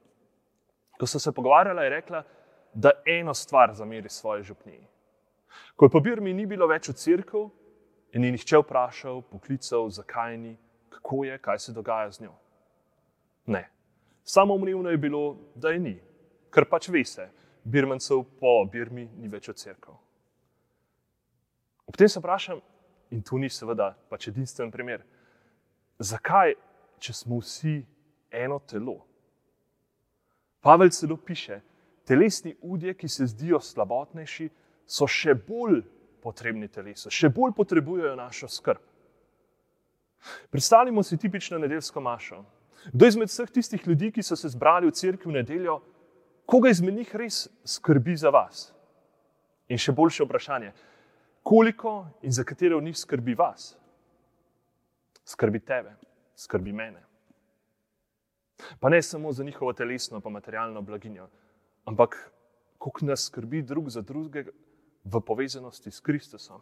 Ko 0.98 1.06
so 1.06 1.18
se 1.18 1.32
pogovarjala, 1.32 1.82
je 1.82 1.90
rekla, 1.90 2.22
da 2.74 2.90
eno 3.06 3.34
stvar 3.34 3.74
zameri 3.74 4.08
svoje 4.08 4.42
župniji. 4.42 4.86
Ko 5.76 5.86
je 5.86 5.90
po 5.90 6.00
Birmi 6.00 6.34
ni 6.34 6.46
bilo 6.46 6.66
več 6.66 6.88
v 6.88 6.94
crkvu 6.98 7.44
in 8.14 8.22
ni 8.22 8.30
nihče 8.34 8.62
vprašal, 8.62 9.22
poklical, 9.30 9.88
zakaj 9.90 10.36
ni, 10.38 10.56
kako 10.90 11.24
je, 11.24 11.38
kaj 11.38 11.58
se 11.58 11.72
dogaja 11.72 12.10
z 12.10 12.26
njo. 12.26 12.34
Ne, 13.46 13.68
Samo 14.24 14.54
umrivno 14.54 14.90
je 14.90 14.96
bilo, 14.96 15.36
da 15.54 15.68
je 15.68 15.78
ni, 15.78 15.98
ker 16.50 16.64
pač 16.64 16.88
ve 16.88 17.04
se, 17.04 17.28
birmancev 17.64 18.22
po 18.40 18.64
Birmi 18.72 19.04
ni 19.20 19.28
več 19.28 19.50
od 19.52 19.58
crkv. 19.60 19.92
Ob 21.84 21.96
tem 22.00 22.08
se 22.08 22.20
vprašam, 22.20 22.62
in 23.12 23.20
tu 23.22 23.38
ni 23.38 23.50
seveda 23.52 23.90
pač 24.08 24.30
edinstven 24.32 24.72
primer, 24.72 25.04
zakaj, 25.98 26.54
če 26.98 27.12
smo 27.12 27.42
vsi 27.42 27.82
eno 28.32 28.62
telo? 28.64 29.02
Pavel 30.64 30.90
celo 30.90 31.16
piše, 31.16 31.60
telesni 32.08 32.56
udje, 32.60 32.94
ki 32.94 33.08
se 33.08 33.26
zdijo 33.26 33.60
slabotnejši, 33.60 34.48
so 34.86 35.06
še 35.08 35.34
bolj 35.36 35.82
potrebni 36.24 36.68
telesu, 36.72 37.12
še 37.12 37.28
bolj 37.28 37.52
potrebujejo 37.56 38.14
našo 38.16 38.48
skrb. 38.48 38.80
Predstavljamo 40.50 41.02
si 41.02 41.20
tipično 41.20 41.58
nedeljsko 41.60 42.00
mašo. 42.00 42.40
Kdo 42.92 43.06
izmed 43.06 43.28
vseh 43.28 43.50
tistih 43.52 43.86
ljudi, 43.86 44.10
ki 44.12 44.24
so 44.24 44.36
se 44.36 44.48
zbrali 44.48 44.88
v 44.88 44.96
cerkvi 44.96 45.32
v 45.32 45.36
nedeljo, 45.36 45.78
koga 46.48 46.72
izmed 46.72 46.96
njih 46.96 47.12
res 47.16 47.44
skrbi 47.64 48.16
za 48.16 48.32
vas? 48.32 48.70
In 49.68 49.80
še 49.80 49.92
boljše 49.92 50.24
vprašanje, 50.24 50.72
koliko 51.44 52.06
in 52.22 52.32
za 52.32 52.44
katere 52.44 52.76
od 52.76 52.84
njih 52.84 52.96
skrbi 52.96 53.36
vas? 53.36 53.74
Skrbi 55.24 55.60
tebe, 55.60 55.96
skrbi 56.36 56.72
mene. 56.72 57.04
Pa 58.80 58.88
ne 58.88 59.02
samo 59.02 59.32
za 59.32 59.44
njihovo 59.44 59.72
telesno, 59.72 60.20
pa 60.20 60.30
materialno 60.30 60.82
blaginjo, 60.82 61.28
ampak 61.84 62.30
koliko 62.78 63.06
nas 63.06 63.26
skrbi 63.26 63.62
drug 63.62 63.90
za 63.90 64.00
drugega 64.02 64.50
v 65.04 65.20
povezanosti 65.20 65.90
s 65.90 66.00
Kristusom. 66.00 66.60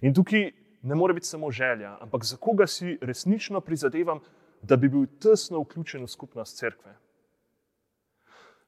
In 0.00 0.14
tukaj 0.14 0.50
ne 0.82 0.94
more 0.94 1.14
biti 1.14 1.26
samo 1.26 1.50
želja, 1.50 1.96
ampak 2.00 2.24
za 2.24 2.36
koga 2.36 2.66
si 2.66 2.98
resnično 3.00 3.60
prizadevam, 3.60 4.20
da 4.62 4.76
bi 4.76 4.88
bil 4.88 5.06
tesno 5.20 5.60
vključen 5.60 6.04
v 6.04 6.08
skupnost 6.08 6.58
cerkve. 6.58 6.96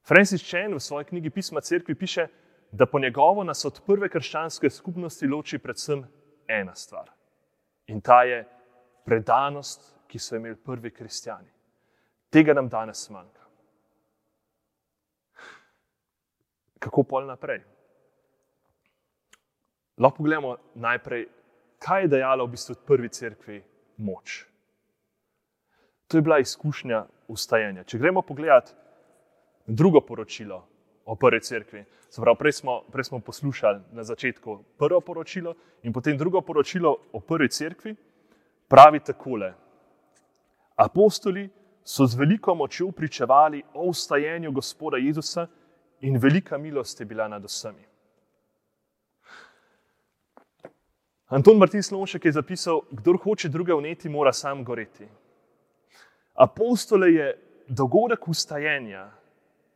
Francis 0.07 0.43
Chen 0.49 0.73
v 0.73 0.79
svoji 0.79 1.05
knjigi 1.05 1.29
Pisma 1.29 1.61
cerkvi 1.61 1.95
piše, 1.95 2.27
da 2.71 2.85
po 2.85 2.99
njegovo 2.99 3.43
nas 3.43 3.65
od 3.65 3.81
prve 3.85 4.09
krščanske 4.09 4.69
skupnosti 4.69 5.27
loči 5.27 5.57
predvsem 5.57 6.03
ena 6.47 6.75
stvar. 6.75 7.11
In 7.87 8.01
ta 8.01 8.23
je 8.23 8.43
predanost, 9.05 9.93
ki 10.07 10.19
so 10.19 10.35
imeli 10.35 10.55
prvi 10.55 10.91
kristijani. 10.91 11.49
Tega 12.33 12.53
nam 12.53 12.69
danes 12.69 13.09
manjka. 13.09 13.41
Kako 16.79 17.03
pol 17.03 17.27
naprej? 17.29 17.61
Lahko 20.01 20.17
pogledamo 20.17 20.55
najprej, 20.75 21.27
kaj 21.77 22.01
je 22.01 22.11
dejala 22.15 22.43
v 22.43 22.55
bistvu 22.55 22.75
prvi 22.87 23.09
cerkvi 23.13 23.59
moč. 23.97 24.47
To 26.07 26.17
je 26.17 26.25
bila 26.25 26.39
izkušnja 26.41 27.05
ustajanja. 27.29 27.85
Če 27.85 28.01
gremo 28.01 28.25
pogledat 28.25 28.73
drugo 29.67 30.01
poročilo 30.01 30.63
o 31.05 31.15
prvi 31.15 31.39
cerkvi, 31.41 31.85
pravi, 32.17 32.37
prej, 32.39 32.59
smo, 32.63 32.81
prej 32.91 33.11
smo 33.11 33.19
poslušali 33.19 33.93
na 33.93 34.03
začetku 34.03 34.63
prvo 34.77 35.01
poročilo 35.01 35.53
in 35.83 35.93
potem 35.93 36.17
drugo 36.17 36.41
poročilo 36.41 36.97
o 37.13 37.19
prvi 37.19 37.49
cerkvi, 37.49 37.95
pravi 38.67 38.99
takole. 38.99 39.53
Apostoli 40.75 41.49
so 41.83 42.05
z 42.05 42.15
veliko 42.15 42.55
močjo 42.55 42.91
pričevali 42.91 43.63
o 43.73 43.83
ustajenju 43.83 44.51
Gospoda 44.51 44.97
Jezusa 44.97 45.47
in 46.01 46.17
velika 46.17 46.57
milost 46.57 46.99
je 46.99 47.05
bila 47.05 47.27
nad 47.27 47.43
vsemi. 47.43 47.85
Anton 51.27 51.57
Martin 51.57 51.83
Slonšek 51.83 52.25
je 52.25 52.31
zapisal, 52.31 52.81
kdo 52.91 53.17
hoče 53.17 53.49
druge 53.49 53.73
vneti, 53.73 54.09
mora 54.09 54.33
sam 54.33 54.63
goreti. 54.63 55.07
Apostole 56.33 57.13
je 57.13 57.39
dogodek 57.67 58.27
ustajenja 58.27 59.11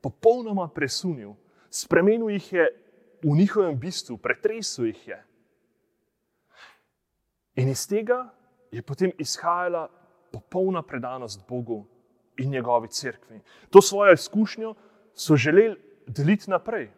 popolnoma 0.02 0.68
presunil, 0.68 1.34
spremenil 1.70 2.30
jih 2.30 2.54
je 2.54 2.68
v 3.24 3.36
njihovem 3.38 3.80
bistvu, 3.80 4.18
pretresel 4.18 4.86
jih 4.86 5.08
je. 5.08 5.24
In 7.56 7.70
iz 7.70 7.88
tega 7.88 8.30
je 8.72 8.82
potem 8.82 9.12
izhajala 9.18 9.90
popolna 10.32 10.82
predanost 10.82 11.42
Bogu 11.50 11.86
in 12.38 12.52
njegovi 12.52 12.88
cerkvi. 12.88 13.42
To 13.70 13.82
svojo 13.82 14.14
izkušnjo 14.14 14.74
so 15.14 15.36
želeli 15.36 15.76
deliti 16.08 16.50
naprej. 16.50 16.92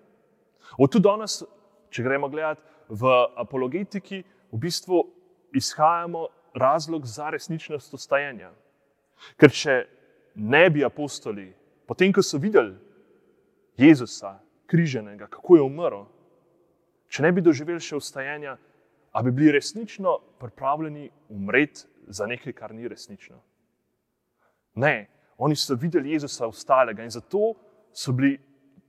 Od 0.78 0.92
tu 0.92 1.00
danes, 1.00 1.44
če 1.90 2.04
gremo 2.04 2.30
gledati 2.30 2.62
v 2.90 3.10
apologetiki, 3.36 4.24
v 4.52 4.58
bistvu 4.58 5.04
izhajamo 5.54 6.28
razlog 6.54 7.06
za 7.06 7.30
resničnost 7.30 7.94
ostajanja. 7.94 8.52
Ker 9.38 9.52
če 9.52 9.86
ne 10.36 10.70
bi 10.70 10.86
apostoli, 10.86 11.50
potem 11.88 12.14
ko 12.14 12.24
so 12.24 12.38
videli 12.38 12.76
Jezusa, 13.78 14.38
križenega, 14.70 15.28
kako 15.28 15.56
je 15.56 15.66
umrl, 15.66 16.04
če 17.10 17.24
ne 17.24 17.32
bi 17.32 17.42
doživeli 17.42 17.82
še 17.82 17.98
ostajanja, 17.98 18.58
a 19.12 19.24
bi 19.26 19.32
bili 19.32 19.52
resnično 19.56 20.20
pripravljeni 20.40 21.10
umreti 21.30 21.88
za 22.08 22.28
nekaj, 22.30 22.54
kar 22.54 22.74
ni 22.76 22.88
resnično. 22.88 23.40
Ne, 24.76 25.10
oni 25.40 25.56
so 25.56 25.76
videli 25.76 26.12
Jezusa 26.12 26.48
ostalega 26.48 27.04
in 27.04 27.10
zato 27.10 27.54
so 27.94 28.12
bili 28.12 28.38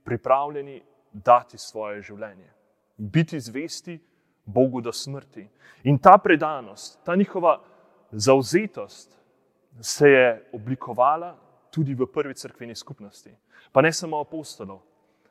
pripravljeni 0.03 0.81
dati 1.13 1.57
svoje 1.57 2.01
življenje, 2.01 2.49
biti 2.97 3.39
zvesti 3.39 3.99
Bogu 4.45 4.81
do 4.81 4.91
smrti. 4.91 5.47
In 5.83 5.97
ta 5.97 6.17
predanost, 6.17 6.99
ta 7.05 7.15
njihova 7.15 7.61
zauzetost 8.11 9.17
se 9.81 10.09
je 10.09 10.49
oblikovala 10.53 11.37
tudi 11.71 11.95
v 11.95 12.05
prvi 12.05 12.35
crkveni 12.35 12.75
skupnosti. 12.75 13.31
Pa 13.71 13.81
ne 13.81 13.93
samo 13.93 14.19
apostolov, 14.19 14.81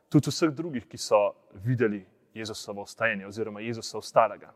tudi 0.09 0.30
vseh 0.30 0.50
drugih, 0.50 0.87
ki 0.88 0.98
so 0.98 1.35
videli 1.64 2.00
Jezusovo 2.35 2.83
ostajanje 2.83 3.26
oziroma 3.26 3.61
Jezusa 3.61 3.98
ostalega. 3.98 4.54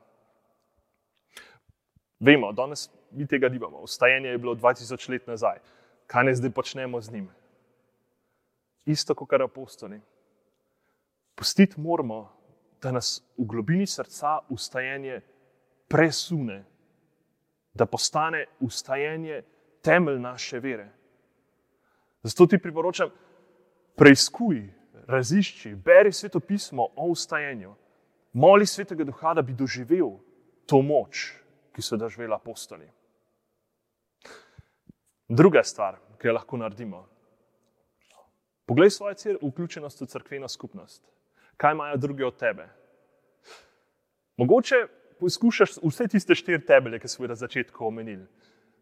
Vemo, 2.20 2.53
danes 2.53 2.88
mi 3.11 3.27
tega 3.27 3.48
nimamo. 3.48 3.79
Ostajanje 3.85 4.29
je 4.29 4.38
bilo 4.38 4.55
2000 4.55 5.11
let 5.11 5.27
nazaj. 5.27 5.59
Kaj 6.07 6.25
ne 6.25 6.35
zdaj 6.35 6.51
počnemo 6.51 7.01
z 7.01 7.12
njim? 7.12 7.29
Isto 8.87 9.14
kot 9.14 9.33
apostoli. 9.40 10.01
Pustiti 11.35 11.81
moramo, 11.81 12.31
da 12.83 12.93
nas 12.93 13.23
v 13.38 13.45
globini 13.45 13.87
srca 13.87 14.38
ustajanje 14.49 15.21
presune, 15.88 16.64
da 17.75 17.87
postane 17.87 18.47
ustajanje 18.61 19.43
temelj 19.83 20.19
naše 20.21 20.61
vere. 20.61 20.88
Zato 22.23 22.47
ti 22.47 22.59
priporočam, 22.59 23.11
preizkuj, 23.97 24.62
razišči, 25.07 25.75
beri 25.75 26.12
sveto 26.12 26.40
pismo 26.40 26.88
o 26.97 27.09
ustajanju, 27.09 27.75
moli 28.33 28.67
svetega 28.67 29.05
duha, 29.05 29.35
da 29.35 29.43
bi 29.43 29.53
doživel 29.53 30.17
to 30.67 30.83
moč, 30.83 31.33
ki 31.73 31.83
so 31.83 31.97
doživeli 31.97 32.35
apostoli. 32.35 32.88
Druga 35.29 35.63
stvar, 35.63 35.97
ki 36.21 36.29
jo 36.29 36.33
lahko 36.37 36.57
naredimo. 36.57 37.07
Poglej 38.67 38.91
svojo 38.91 39.15
cel, 39.15 39.39
vključenost 39.43 40.01
v 40.01 40.07
crkveno 40.07 40.49
skupnost. 40.49 41.05
Kaj 41.57 41.73
imajo 41.73 41.97
drugi 41.97 42.25
od 42.25 42.37
tebe? 42.37 42.69
Mogoče 44.37 44.87
poskušaš 45.21 45.79
vse 45.83 46.09
tiste 46.09 46.35
štiri 46.35 46.61
tebele, 46.67 46.99
ki 47.01 47.09
smo 47.09 47.25
jih 47.25 47.33
na 47.33 47.39
začetku 47.41 47.87
omenili, 47.87 48.27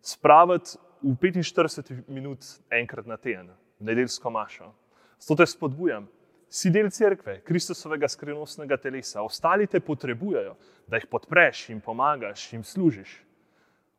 spraviti 0.01 0.79
v 1.03 1.15
45 1.15 2.09
minut 2.09 2.45
enkrat 2.71 3.07
na 3.07 3.17
teden, 3.17 3.53
nedeljsko 3.79 4.31
mašo. 4.31 4.73
Zato 5.21 5.45
te 5.45 5.47
spodbujam. 5.47 6.09
Si 6.49 6.71
del 6.71 6.91
cerkve, 6.91 7.41
Kristusovega 7.47 8.09
skrivnostnega 8.09 8.77
telesa, 8.77 9.23
ostali 9.23 9.67
te 9.67 9.81
potrebujejo, 9.81 10.57
da 10.87 10.99
jih 10.99 11.07
podpreš 11.07 11.69
in 11.71 11.81
pomagaš 11.81 12.53
in 12.53 12.65
služiš. 12.65 13.23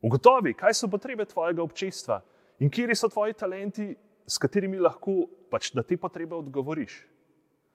Ugotovi, 0.02 0.54
kaj 0.54 0.74
so 0.74 0.92
potrebe 0.92 1.26
tvojega 1.26 1.64
občestva 1.64 2.22
in 2.64 2.72
kje 2.72 2.96
so 2.96 3.10
tvoji 3.12 3.36
talenti, 3.36 3.92
s 4.28 4.40
katerimi 4.40 4.80
lahko 4.80 5.26
pač 5.52 5.74
na 5.76 5.84
te 5.84 5.98
potrebe 6.00 6.36
odgovoriš. 6.36 7.02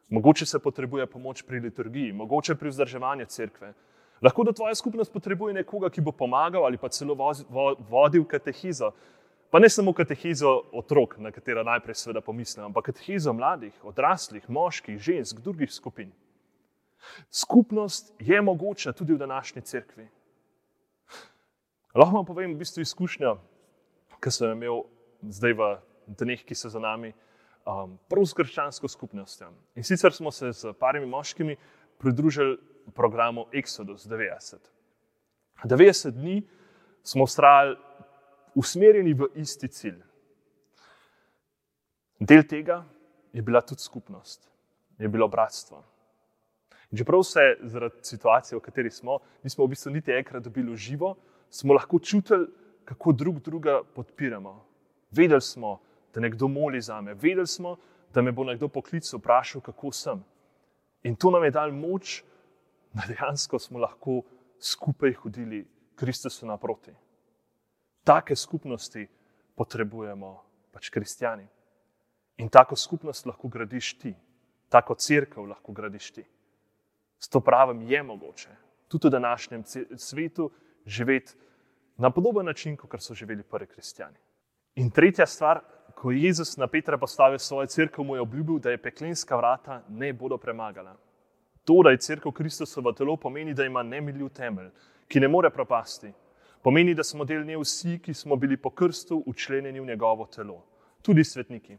Mogoče 0.09 0.47
se 0.47 0.59
potrebuje 0.59 1.07
pomoč 1.07 1.43
pri 1.45 1.61
liturgiji, 1.61 2.13
mogoče 2.17 2.55
pri 2.57 2.73
vzdrževanju 2.73 3.27
cerkve. 3.29 3.75
Lahko 4.25 4.45
da 4.45 4.53
tvoja 4.53 4.75
skupnost 4.75 5.13
potrebuje 5.13 5.55
nekoga, 5.55 5.91
ki 5.91 6.01
bo 6.01 6.13
pomagal 6.13 6.65
ali 6.65 6.81
pa 6.81 6.89
celo 6.89 7.15
vodil 7.91 8.25
katehizo. 8.25 8.91
Pa 9.51 9.59
ne 9.59 9.69
samo 9.69 9.93
katehizo 9.93 10.49
otrok, 10.73 11.19
na 11.19 11.31
katero 11.33 11.63
najprej 11.65 11.95
seveda 11.95 12.21
pomislim, 12.21 12.67
ampak 12.69 12.91
katehizo 12.91 13.33
mladih, 13.33 13.77
odraslih, 13.85 14.49
moških, 14.49 14.99
žensk, 14.99 15.41
drugih 15.45 15.73
skupin. 15.73 16.11
Skupnost 17.31 18.15
je 18.19 18.41
mogoča 18.41 18.93
tudi 18.93 19.13
v 19.13 19.21
današnji 19.21 19.63
cerkvi. 19.63 20.09
Lahko 21.95 22.17
vam 22.17 22.27
povem 22.27 22.55
v 22.55 22.59
bistvu 22.65 22.83
izkušnjo, 22.83 23.39
ki 24.21 24.31
sem 24.31 24.53
imel 24.53 24.85
zdaj 25.23 25.55
v 25.55 25.69
dneh, 26.19 26.43
ki 26.45 26.55
so 26.55 26.71
za 26.73 26.81
nami 26.83 27.13
um, 27.67 27.99
prav 28.11 28.27
s 28.27 28.35
krščansko 28.37 28.89
skupnostjo. 28.89 29.51
In 29.77 29.87
sicer 29.87 30.15
smo 30.15 30.33
se 30.35 30.53
z 30.53 30.73
parimi 30.79 31.07
moškimi 31.07 31.57
pridružili 31.99 32.59
programu 32.95 33.47
Exodus 33.53 34.07
90. 34.09 34.57
90 35.65 36.11
dni 36.11 36.43
smo 37.03 37.25
ustrajali 37.25 37.77
usmerjeni 38.55 39.15
v 39.15 39.29
isti 39.39 39.69
cilj. 39.69 39.99
Del 42.19 42.43
tega 42.43 42.83
je 43.33 43.43
bila 43.43 43.61
tudi 43.63 43.83
skupnost, 43.83 44.49
je 44.99 45.09
bilo 45.09 45.29
bratstvo. 45.29 45.85
In 46.91 46.99
čeprav 46.99 47.23
se 47.23 47.41
zaradi 47.63 48.03
situacije, 48.03 48.57
v 48.59 48.65
kateri 48.65 48.91
smo, 48.91 49.19
nismo 49.45 49.67
v 49.67 49.75
bistvu 49.75 49.93
niti 49.93 50.13
enkrat 50.13 50.43
dobili 50.43 50.77
živo, 50.77 51.15
smo 51.51 51.77
lahko 51.77 52.01
čutili, 52.01 52.49
kako 52.89 53.13
drug 53.13 53.41
druga 53.41 53.83
podpiramo. 53.95 54.65
Vedeli 55.11 55.41
smo, 55.41 55.81
da 56.15 56.21
nekdo 56.21 56.49
moli 56.49 56.81
za 56.81 57.01
me. 57.01 57.15
Vedeli 57.15 57.47
smo, 57.47 57.77
da 58.15 58.23
me 58.23 58.33
bo 58.33 58.45
nekdo 58.45 58.69
poklical, 58.69 59.19
vprašal, 59.19 59.61
kako 59.61 59.93
sem. 59.93 60.23
In 61.03 61.17
to 61.17 61.31
nam 61.31 61.45
je 61.45 61.51
dal 61.51 61.73
moč, 61.73 62.23
da 62.93 63.05
dejansko 63.09 63.59
smo 63.59 63.79
lahko 63.79 64.23
skupaj 64.61 65.13
hodili 65.13 65.67
Kristusu 65.97 66.47
naproti. 66.47 66.95
Take 68.05 68.37
skupnosti 68.37 69.05
potrebujemo 69.57 70.31
pač 70.73 70.89
kristijani. 70.89 71.45
In 72.39 72.49
tako 72.49 72.77
skupnost 72.77 73.27
lahko 73.27 73.49
gradiš 73.49 73.99
ti, 73.99 74.15
tako 74.69 74.95
crkvo 74.95 75.45
lahko 75.45 75.73
gradiš 75.73 76.11
ti. 76.11 76.25
S 77.19 77.29
to 77.29 77.41
pravim 77.41 77.83
je 77.83 78.03
mogoče 78.03 78.57
tudi 78.89 79.09
v 79.09 79.11
današnjem 79.11 79.65
svetu 79.97 80.51
živeti 80.87 81.35
na 81.99 82.11
podoben 82.11 82.47
način, 82.47 82.77
kot 82.77 83.03
so 83.03 83.15
živeli 83.15 83.43
prvi 83.43 83.67
kristijani. 83.67 84.17
In 84.75 84.91
tretja 84.91 85.27
stvar, 85.27 85.61
ko 85.95 86.11
je 86.11 86.23
Jezus 86.23 86.57
na 86.57 86.67
Petra 86.67 86.99
postavil 86.99 87.39
svojo 87.39 87.67
crkvo, 87.67 88.05
mu 88.05 88.15
je 88.15 88.21
obljubil, 88.21 88.59
da 88.59 88.71
je 88.71 88.83
peklenska 88.83 89.37
vrata 89.37 89.83
ne 89.89 90.13
bodo 90.13 90.39
premagala. 90.39 90.97
To, 91.65 91.83
da 91.85 91.91
je 91.91 91.99
crkva 91.99 92.33
Kristusovo 92.33 92.93
telo, 92.93 93.17
pomeni, 93.17 93.55
da 93.55 93.65
ima 93.65 93.83
nemiljiv 93.83 94.29
temelj, 94.29 94.71
ki 95.09 95.21
ne 95.21 95.29
more 95.29 95.51
propasti. 95.51 96.13
Pomeni, 96.63 96.95
da 96.95 97.05
smo 97.05 97.25
del 97.25 97.45
nje 97.45 97.59
vsi, 97.59 97.99
ki 97.99 98.15
smo 98.15 98.37
bili 98.37 98.57
po 98.57 98.71
krstu 98.71 99.23
učlenjeni 99.27 99.81
v 99.81 99.87
njegovo 99.87 100.27
telo, 100.27 100.63
tudi 101.03 101.25
svetniki. 101.25 101.77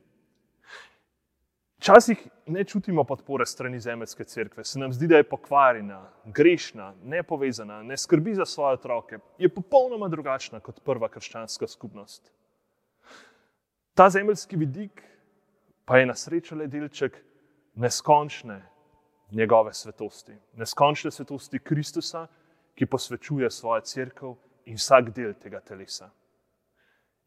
Včasih 1.79 2.27
ne 2.45 2.63
čutimo 2.63 3.03
podpore 3.03 3.45
strani 3.45 3.79
zemeljske 3.79 4.23
cerkve, 4.23 4.63
se 4.63 4.79
nam 4.79 4.91
zdi, 4.93 5.07
da 5.07 5.17
je 5.17 5.23
pokvarjena, 5.23 6.01
grešna, 6.25 6.93
nepovezana, 7.03 7.83
ne 7.83 7.97
skrbi 7.97 8.33
za 8.35 8.45
svoje 8.45 8.73
otroke, 8.73 9.19
je 9.37 9.49
popolnoma 9.49 10.07
drugačna 10.07 10.59
kot 10.59 10.81
prva 10.83 11.07
krščanska 11.09 11.67
skupnost. 11.67 12.33
Ta 13.93 14.09
zemeljski 14.09 14.57
vidik 14.57 15.03
pa 15.85 15.97
je 15.97 16.05
na 16.05 16.15
srečo 16.15 16.55
le 16.55 16.67
delček 16.67 17.15
neskončne 17.75 18.59
njegove 19.31 19.73
svetosti, 19.73 20.35
neskončne 20.59 21.11
svetosti 21.11 21.59
Kristusa, 21.59 22.27
ki 22.75 22.85
posvečuje 22.85 23.51
svojo 23.51 23.81
crkvo 23.81 24.35
in 24.65 24.75
vsak 24.75 25.15
del 25.15 25.33
tega 25.33 25.59
telesa. 25.59 26.09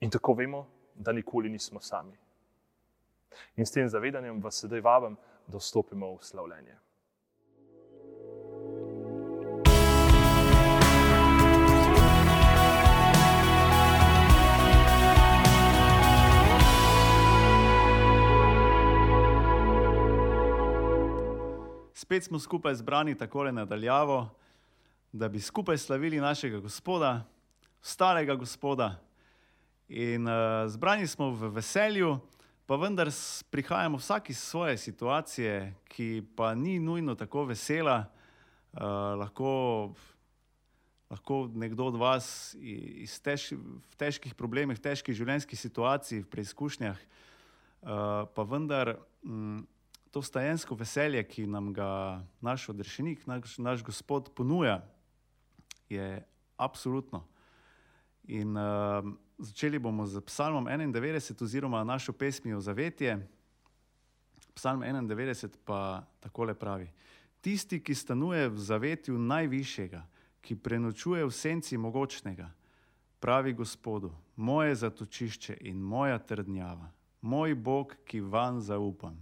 In 0.01 0.11
tako 0.11 0.35
vemo, 0.35 0.67
da 0.95 1.13
nikoli 1.13 1.49
nismo 1.49 1.81
sami. 1.81 2.22
In 3.57 3.67
s 3.67 3.73
tem 3.73 3.89
zavedanjem 3.89 4.41
vas 4.43 4.61
sedaj 4.61 4.81
vabim, 4.81 5.17
da 5.47 5.59
vstopimo 5.59 6.15
v 6.17 6.25
slavljenje. 6.25 6.79
Spet 21.95 22.25
smo 22.25 22.39
skupaj 22.39 22.75
zbrani 22.75 23.15
tako 23.19 23.45
nadaljavo, 23.45 24.29
da 25.13 25.29
bi 25.29 25.41
skupaj 25.41 25.79
slavili 25.79 26.21
našega 26.21 26.59
Gospoda, 26.59 27.25
starega 27.81 28.35
Gospoda. 28.35 28.97
In 29.89 30.29
uh, 30.29 30.69
zbrani 30.69 31.07
smo 31.07 31.31
v 31.31 31.49
veselju, 31.49 32.19
pa 32.67 32.77
vendar 32.77 33.11
prihajamo 33.51 33.99
vsak 33.99 34.31
iz 34.31 34.39
svoje 34.39 34.77
situacije, 34.79 35.75
ki 35.89 36.23
pa 36.37 36.55
ni 36.55 36.79
nujno 36.79 37.15
tako 37.15 37.45
vesela. 37.45 38.05
Uh, 38.73 38.81
lahko, 39.21 39.93
lahko 41.11 41.51
nekdo 41.55 41.91
od 41.91 41.97
vas 42.01 42.57
tež, 43.23 43.53
v 43.53 43.97
težkih 44.01 44.33
problemih, 44.35 44.79
v 44.79 44.81
težkih 44.81 45.13
življenjskih 45.13 45.61
situacijah, 45.61 46.25
v 46.25 46.31
preizkušnjah, 46.33 46.97
uh, 46.97 48.25
pa 48.33 48.47
vendar 48.49 48.95
um, 49.21 49.67
to 50.13 50.23
stajensko 50.25 50.77
veselje, 50.77 51.21
ki 51.29 51.45
nam 51.49 51.73
ga 51.77 52.23
naš 52.41 52.71
odrešenik, 52.73 53.27
naš, 53.29 53.59
naš 53.61 53.85
Gospod 53.85 54.33
ponuja, 54.33 54.81
je 55.93 56.25
absolutno. 56.57 57.27
In 58.33 58.57
uh, 58.57 59.05
začeli 59.43 59.79
bomo 59.79 60.07
z 60.07 60.21
Psalmom 60.21 60.65
91, 60.67 61.43
oziroma 61.43 61.85
našo 61.85 62.13
pesmijo 62.13 62.61
Zavetje. 62.61 63.29
Psalm 64.55 64.81
91 64.81 65.49
pa 65.65 66.07
takole 66.21 66.55
pravi: 66.55 66.91
Tisti, 67.41 67.81
ki 67.83 67.95
stanuje 67.95 68.49
v 68.49 68.59
zavetju 68.59 69.19
najvišjega, 69.19 70.07
ki 70.41 70.57
prenočuje 70.57 71.25
v 71.27 71.31
senci 71.31 71.77
mogočnega, 71.77 72.51
pravi 73.21 73.53
Gospodu, 73.53 74.13
moje 74.37 74.75
zatočišče 74.75 75.57
in 75.61 75.79
moja 75.79 76.19
trdnjava, 76.19 76.91
moj 77.21 77.55
Bog, 77.55 77.97
ki 78.05 78.21
van 78.21 78.61
zaupam. 78.61 79.19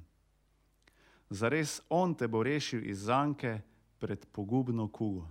Zares 1.30 1.80
On 1.88 2.14
te 2.14 2.28
bo 2.28 2.42
rešil 2.42 2.84
iz 2.90 3.06
zanke 3.06 3.60
pred 3.98 4.26
pogubno 4.32 4.88
kugo. 4.88 5.28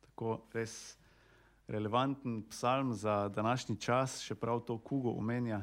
Tako 0.00 0.46
res 0.52 0.99
relevanten 1.70 2.42
psalm 2.50 2.92
za 2.94 3.28
današnji 3.28 3.76
čas, 3.76 4.18
še 4.26 4.34
prav 4.34 4.60
to 4.66 4.78
kugo 4.78 5.14
omenja. 5.14 5.62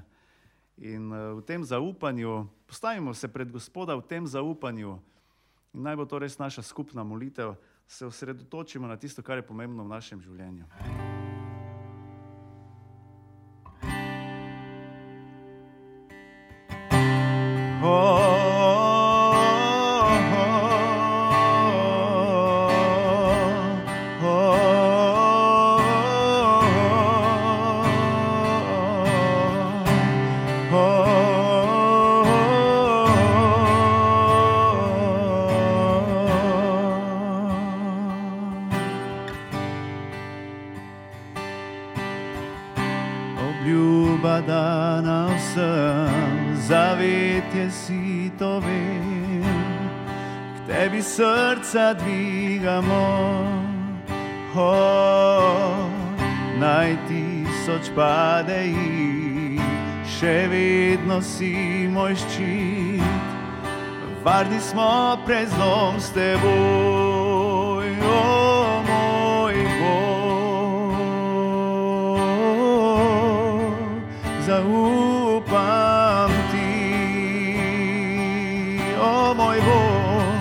In 0.77 1.11
uh, 1.11 1.35
v 1.37 1.43
tem 1.45 1.63
zaupanju, 1.63 2.47
postavimo 2.67 3.13
se 3.13 3.27
pred 3.27 3.51
Gospoda 3.51 3.95
v 3.95 4.07
tem 4.07 4.27
zaupanju, 4.27 4.97
in 5.73 5.83
naj 5.83 5.99
bo 5.99 6.05
to 6.05 6.19
res 6.19 6.39
naša 6.39 6.63
skupna 6.63 7.03
molitev, 7.03 7.55
se 7.87 8.05
osredotočimo 8.05 8.87
na 8.87 8.97
tisto, 8.97 9.23
kar 9.23 9.37
je 9.37 9.47
pomembno 9.47 9.83
v 9.83 9.95
našem 9.95 10.21
življenju. 10.21 10.65
Obljuba 10.67 11.16
varni 64.27 64.59
smo 64.59 65.17
pred 65.25 65.47
zlom 65.49 65.99
s 65.99 66.09
teboj. 66.09 67.87
Oh, 68.03 68.83
moj 68.87 69.55
Bog, 69.79 70.95
zaupam 74.45 76.31
ti, 76.51 76.75
o 79.01 79.33
moj 79.33 79.57
Bog, 79.65 80.33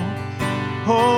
o 0.88 1.15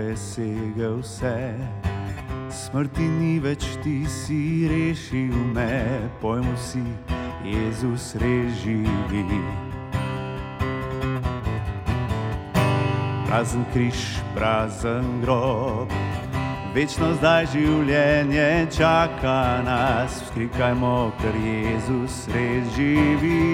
presegel 0.00 0.96
vse. 1.02 1.52
Smrti 2.50 3.04
ni 3.04 3.36
več 3.38 3.66
ti 3.84 4.00
si 4.08 4.64
rešil 4.70 5.34
me, 5.52 6.08
pojmo 6.22 6.56
si, 6.56 6.80
Jezus 7.44 8.14
reživi. 8.22 9.40
Prazen 13.28 13.64
križ, 13.72 14.00
prazen 14.34 15.20
grob, 15.22 15.92
večno 16.74 17.12
zdaj 17.20 17.52
življenje 17.52 18.72
čaka 18.72 19.60
nas, 19.68 20.22
skrikajmo, 20.30 21.12
ker 21.20 21.36
Jezus 21.44 22.24
res 22.32 22.72
živi. 22.74 23.44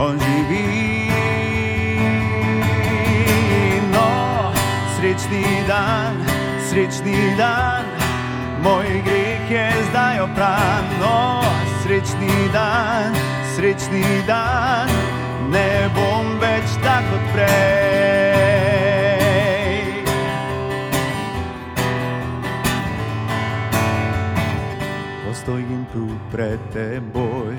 On 0.00 0.18
živi. 0.18 1.19
Srečni 5.10 5.66
dan, 5.66 6.14
srečni 6.70 7.34
dan, 7.34 7.84
moj 8.62 8.86
greh 9.02 9.50
je 9.50 9.66
zdaj 9.90 10.20
opran. 10.22 10.84
No, 11.02 11.42
srečni 11.82 12.30
dan, 12.54 13.10
srečni 13.56 14.06
dan, 14.26 14.86
ne 15.50 15.90
bom 15.98 16.38
več 16.38 16.62
tako 16.86 17.10
kot 17.10 17.22
prej. 17.34 17.50
Postojim 25.26 25.86
tu 25.90 26.06
pred 26.30 26.58
teboj, 26.70 27.58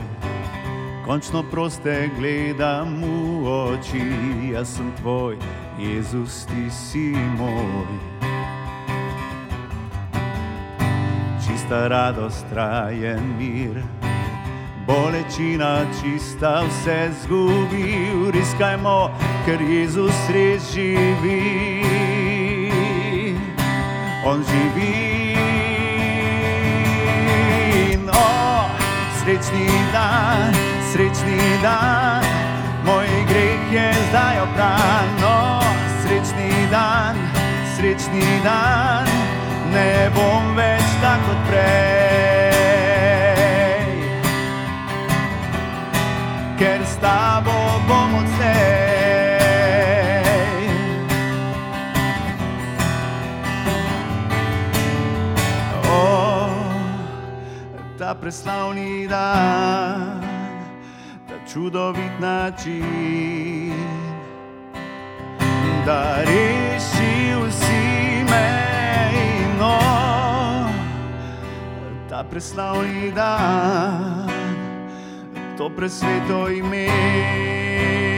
končno 1.03 1.43
proste 1.51 2.07
gledam 2.15 2.95
v 3.43 3.47
oči, 3.75 4.07
jaz 4.55 4.79
sem 4.79 4.87
tvoj, 5.03 5.35
Jezus, 5.81 6.45
ti 6.45 6.69
si 6.69 7.09
moj. 7.37 7.89
Čista 11.41 11.87
radost, 11.87 12.45
trajen 12.53 13.33
mir, 13.37 13.81
bolečina 14.85 15.81
čista 15.97 16.61
vse 16.69 17.09
zgubil, 17.23 18.29
riskajmo, 18.29 19.09
ker 19.45 19.61
Jezus 19.61 20.13
res 20.29 20.69
živi. 20.69 21.81
On 24.25 24.45
živi. 24.45 25.33
No, 28.05 28.25
srečni 29.17 29.65
dan, 29.89 30.53
srečni 30.93 31.41
dan, 31.65 32.21
moj 32.85 33.09
greh 33.25 33.73
je 33.73 33.89
zdaj 34.09 34.45
opran. 34.45 35.20
Dan, 36.71 37.15
srečni 37.75 38.23
dan, 38.43 39.03
ne 39.73 40.07
bom 40.15 40.55
več 40.55 40.87
tako 41.03 41.27
kot 41.27 41.39
prej. 41.49 42.61
Ker 46.55 46.79
s 46.87 46.95
tabo 47.03 47.51
bom 47.91 48.15
odslej. 48.21 48.55
O, 55.91 55.99
ta 57.99 58.15
preslavni 58.15 59.11
dan, 59.11 60.23
ta 61.27 61.35
čudovit 61.43 62.15
način, 62.23 63.90
da 65.85 66.21
rešil 66.21 67.51
si 67.51 68.23
me. 68.29 68.49
No, 69.59 69.79
ta 72.09 72.23
preslavni 72.23 73.11
dan, 73.11 74.29
to 75.57 75.69
presveto 75.69 76.49
ime. 76.49 78.10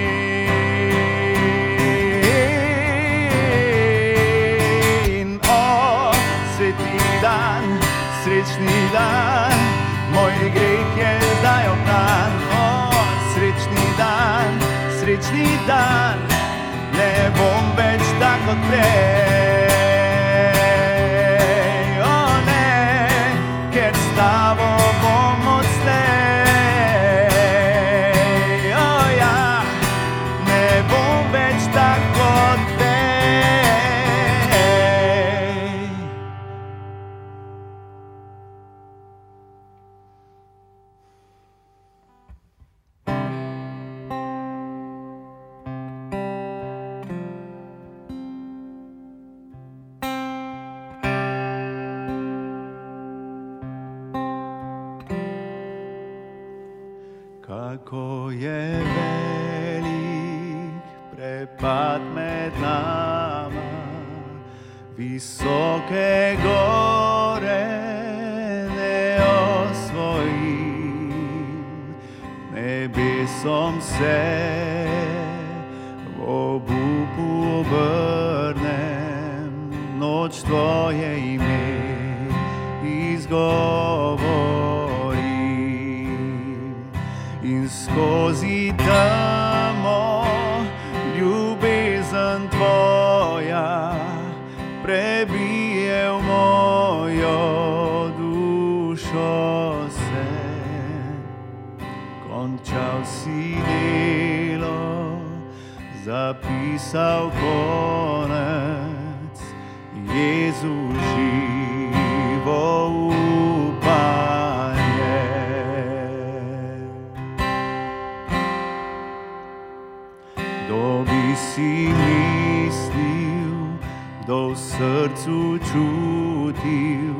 Kdo 120.74 121.06
bi 121.06 121.38
si 121.38 121.94
mislil, 121.94 123.78
kdo 124.26 124.50
v 124.50 124.58
srcu 124.58 125.62
čutil 125.70 127.14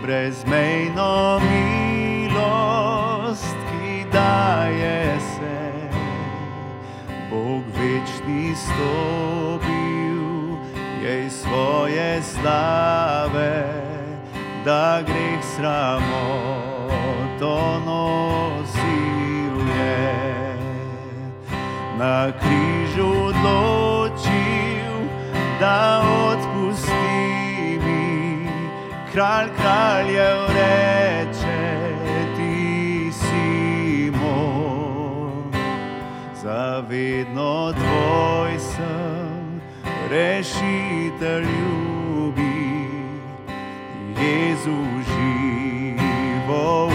brezmejno 0.00 1.44
milost, 1.44 2.32
ki 3.68 4.08
daje 4.08 5.20
se. 5.20 5.60
Bog 7.28 7.68
večni 7.76 8.56
stopil, 8.56 10.24
je 11.04 11.28
svoje 11.28 12.24
slave, 12.24 13.68
da 14.64 15.04
greh 15.04 15.44
sramoto 15.52 16.80
nosil 17.84 18.59
na 22.00 22.32
križu 22.32 23.28
odločil, 23.28 24.96
da 25.60 26.00
odpusti 26.32 27.76
mi. 27.84 28.48
Kralj 29.12 29.48
kraljev 29.60 30.38
reče, 30.48 31.60
ti 32.36 33.12
si 33.12 34.10
moj. 34.10 35.52
zavedno 36.42 37.72
tvoj 37.72 38.58
sem, 38.58 39.60
rešitelj 40.10 41.44
ljubi, 41.44 42.88
Jezu 44.16 44.80
živo 45.10 46.89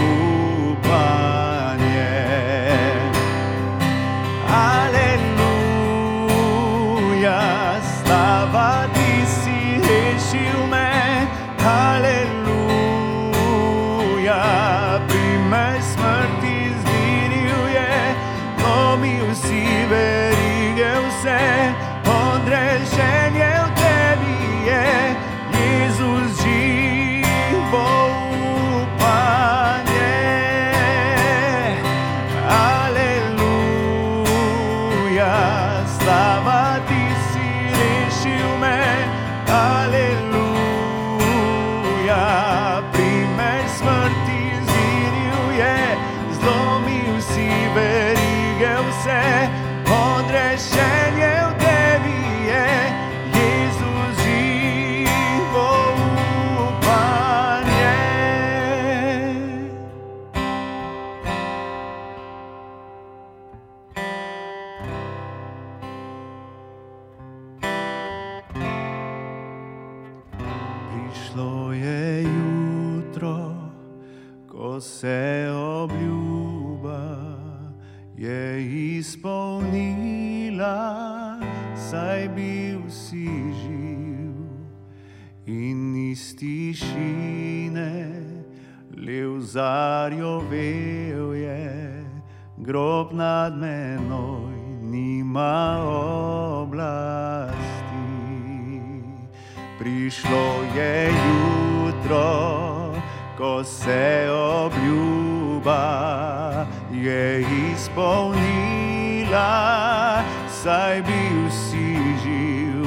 Prišlo 71.36 71.72
je 71.72 72.22
jutro, 72.22 73.52
ko 74.48 74.80
se 74.80 75.48
obljuba 75.52 77.28
je 78.16 78.64
izpolnila, 78.96 80.80
saj 81.90 82.28
bil 82.28 82.80
si 82.88 83.28
živ 83.52 84.32
in 85.46 86.10
iz 86.10 86.36
tišine 86.36 87.92
lev 88.96 89.40
zarjovel 89.40 91.34
je, 91.36 92.04
grob 92.56 93.12
nad 93.12 93.58
menoj 93.58 94.56
nima 94.80 95.84
oblasti. 96.64 97.55
Prišlo 99.86 100.66
je 100.74 101.14
jutro, 101.14 102.26
ko 103.38 103.64
se 103.64 104.26
obljuba 104.34 105.86
je 106.90 107.46
izpolnila, 107.70 109.46
saj 110.50 111.02
bil 111.02 111.50
si 111.50 111.94
živ 112.24 112.82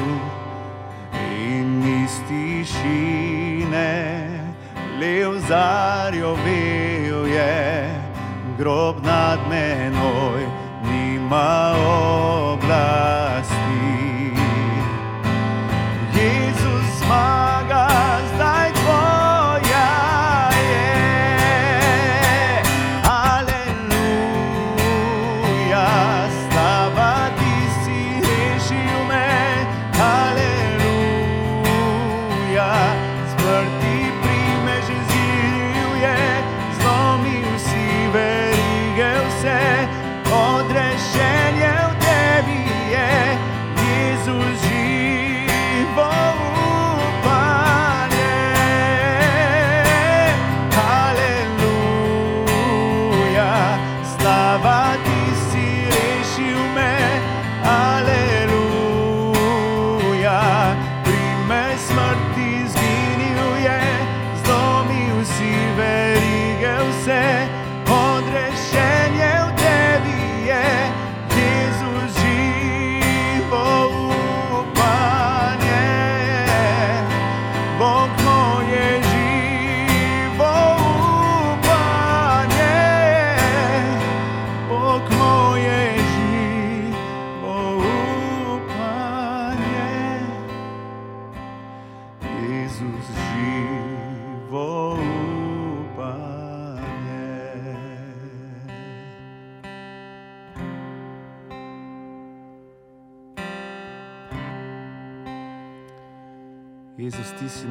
in 1.39 2.03
iz 2.03 2.19
tišine 2.27 3.95
lev 4.99 5.39
zarjovel 5.47 7.27
je, 7.27 7.95
grob 8.57 8.95
nad 9.05 9.39
menoj 9.49 10.43
nima 10.83 11.71
oblasti. 11.79 12.38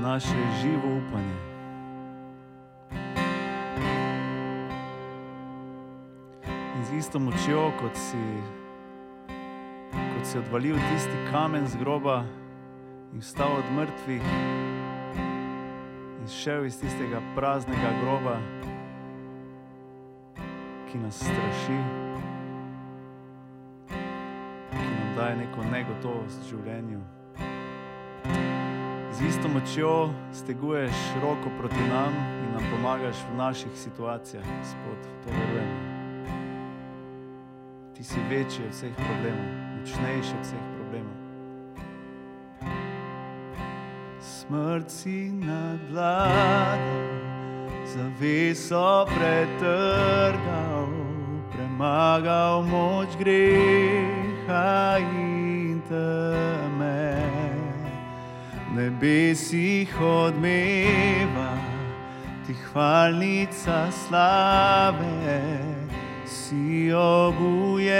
Naše 0.09 0.37
živo 0.63 0.89
upanje. 0.97 1.37
In 6.77 6.85
z 6.85 6.93
isto 6.97 7.19
močjo, 7.19 7.73
kot 7.81 7.97
si, 7.97 8.17
kot 9.93 10.25
si 10.25 10.39
odvalil 10.39 10.77
tisti 10.77 11.19
kamen 11.31 11.67
z 11.67 11.77
groba 11.77 12.25
in 13.13 13.21
vstal 13.21 13.53
od 13.53 13.69
mrtvih 13.77 14.25
in 16.21 16.29
šel 16.29 16.65
iz 16.65 16.81
tistega 16.81 17.21
praznega 17.37 17.93
groba, 18.01 18.41
ki 20.89 20.99
nas 20.99 21.21
straši, 21.21 21.79
ki 24.73 24.89
nam 24.89 25.15
daje 25.17 25.37
neko 25.37 25.69
negotovost 25.73 26.41
v 26.41 26.49
življenju. 26.49 27.18
Z 29.19 29.23
isto 29.23 29.49
močjo 29.49 30.15
steguješ 30.33 30.95
roko 31.23 31.51
proti 31.59 31.83
nam 31.91 32.15
in 32.43 32.53
nam 32.53 32.63
pomagaš 32.71 33.17
v 33.33 33.37
naših 33.37 33.73
situacijah, 33.75 34.45
Gospod, 34.59 34.99
to 35.25 35.31
verujemo. 35.31 35.79
Ti 37.97 38.05
si 38.05 38.21
večji 38.31 38.65
od 38.65 38.71
vseh 38.71 38.95
problemov, 38.95 39.47
močnejši 39.79 40.35
od 40.39 40.45
vseh 40.47 40.65
problemov. 40.77 41.17
Smrt 44.21 44.91
si 44.91 45.33
nadvladal, 45.35 46.79
zaveso 47.87 49.07
pretrgal, 49.07 50.89
premagal 51.51 52.63
moč 52.63 53.09
greha 53.19 54.99
in 54.99 55.83
teme. 55.89 56.78
Nebesih 58.79 59.91
odmeva 60.01 61.51
ti 62.47 62.55
hvalnica 62.55 63.91
slave, 63.91 65.43
si 66.23 66.93
obujen 66.95 67.91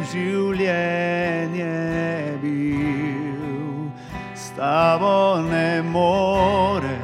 v 0.00 0.04
življenje 0.14 1.76
bil, 2.40 3.92
s 4.32 4.48
tabo 4.56 5.44
ne 5.44 5.84
more 5.84 6.96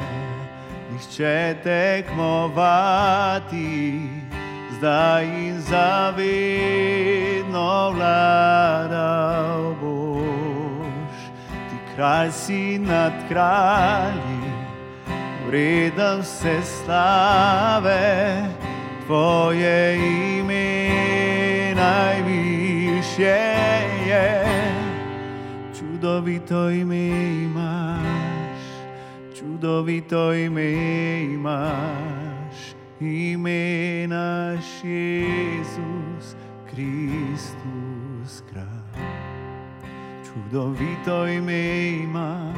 nihče 0.94 1.60
tekmovati, 1.68 2.40
zdaj 4.78 5.28
in 5.28 5.60
zavedno 5.68 6.32
vladal 7.92 9.76
boš. 9.76 10.01
Kralj 11.96 12.32
si 12.32 12.78
nad 12.78 13.12
kralji, 13.28 14.52
vreden 15.46 16.20
vse 16.20 16.62
slave, 16.64 18.48
tvoje 19.06 19.96
ime 20.38 20.88
najvišje 21.76 23.40
je. 24.08 24.44
Čudovito 25.78 26.70
ime 26.70 27.08
imaš, 27.44 28.62
čudovito 29.38 30.32
ime 30.34 30.72
imaš, 31.22 32.56
ime 33.00 34.06
naš 34.08 34.64
Jezus 34.84 36.36
kralj. 36.70 37.61
Čudovito 40.52 41.26
ime 41.26 41.90
imaš, 42.04 42.56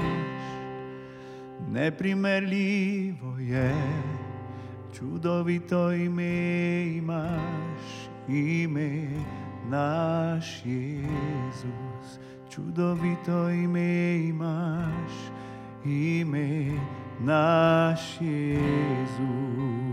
neprimerljivo 1.70 3.38
je, 3.38 3.74
čudovito 4.99 5.92
ime 5.92 6.86
imaš, 6.97 8.09
ime 8.28 9.09
naš 9.70 10.62
Jezus. 10.64 12.18
Čudovito 12.51 13.51
ime 13.51 14.16
imaš, 14.16 15.12
ime 15.84 16.70
naš 17.20 18.20
Jezus. 18.20 19.84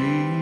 free. 0.00 0.39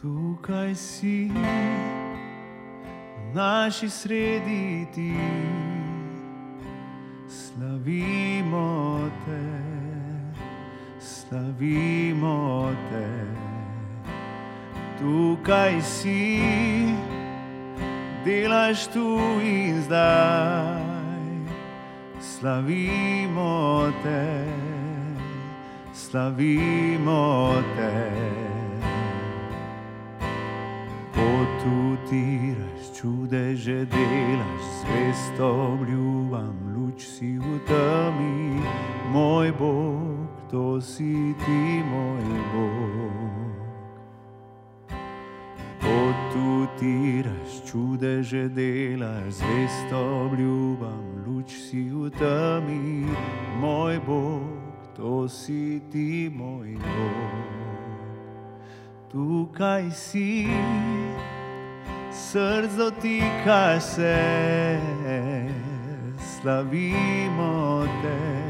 Tukaj 0.00 0.72
si 0.80 1.28
v 1.28 1.36
naši 3.36 3.84
sredi 3.84 4.88
ti, 4.96 5.12
slavimo 7.28 8.96
te, 9.28 9.44
slavimo 10.96 12.72
te. 12.88 13.08
Tukaj 14.96 15.76
si, 15.84 16.40
delaš 18.24 18.88
tu 18.88 19.20
in 19.44 19.84
zdaj, 19.84 21.44
slavimo 22.24 23.92
te, 24.00 24.48
slavimo 25.92 27.52
te. 27.76 28.09
Potutiraš, 31.60 32.96
čudeže 32.96 33.84
delaš, 33.84 34.64
zvesto 34.80 35.76
obljubam, 35.76 36.56
luč 36.72 37.04
si 37.04 37.36
v 37.36 37.60
temi, 37.68 38.64
moj 39.12 39.52
Bog, 39.52 40.24
to 40.50 40.80
si 40.80 41.36
ti, 41.44 41.84
moj 41.84 42.24
Bog. 42.54 43.52
Potutiraš, 45.84 47.60
čudeže 47.68 48.48
delaš, 48.48 49.44
zvesto 49.44 50.00
obljubam, 50.24 51.28
luč 51.28 51.52
si 51.52 51.92
v 51.92 52.08
temi, 52.16 53.04
moj 53.60 54.00
Bog, 54.06 54.48
to 54.96 55.28
si 55.28 55.82
ti, 55.92 56.32
moj 56.32 56.72
Bog. 56.80 57.60
Tukaj 59.12 59.90
si, 59.92 60.48
srce 62.12 62.76
dotika 62.76 63.80
se, 63.80 64.78
slavimo 66.18 67.86
te, 68.02 68.42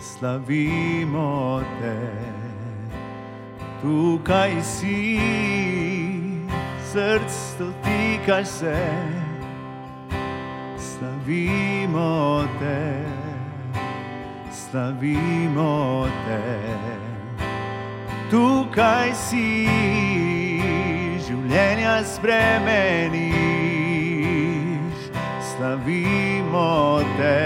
slavimo 0.00 1.62
te. 1.80 1.96
Tukaj 3.82 4.62
si, 4.62 5.20
srce 6.90 7.58
dotika 7.58 8.44
se, 8.44 8.76
slavimo 10.78 12.44
te, 12.58 13.04
slavimo 14.52 16.06
te. 16.26 16.42
Tukaj 18.30 19.14
si 19.14 20.27
življenja 21.48 22.04
spremeniš, 22.04 23.32
slavimo 25.48 27.00
te, 27.16 27.38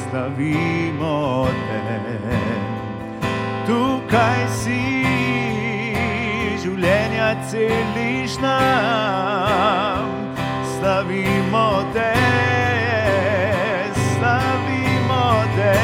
slavimo 0.00 1.44
te. 1.68 1.80
Tukaj 3.68 4.40
si 4.62 4.80
življenja 6.62 7.34
celiš 7.50 8.38
nam, 8.40 10.08
slavimo 10.78 11.66
te, 11.92 12.12
slavimo 14.08 15.26
te. 15.58 15.76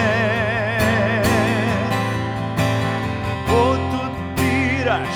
Potutiraš 3.53 5.13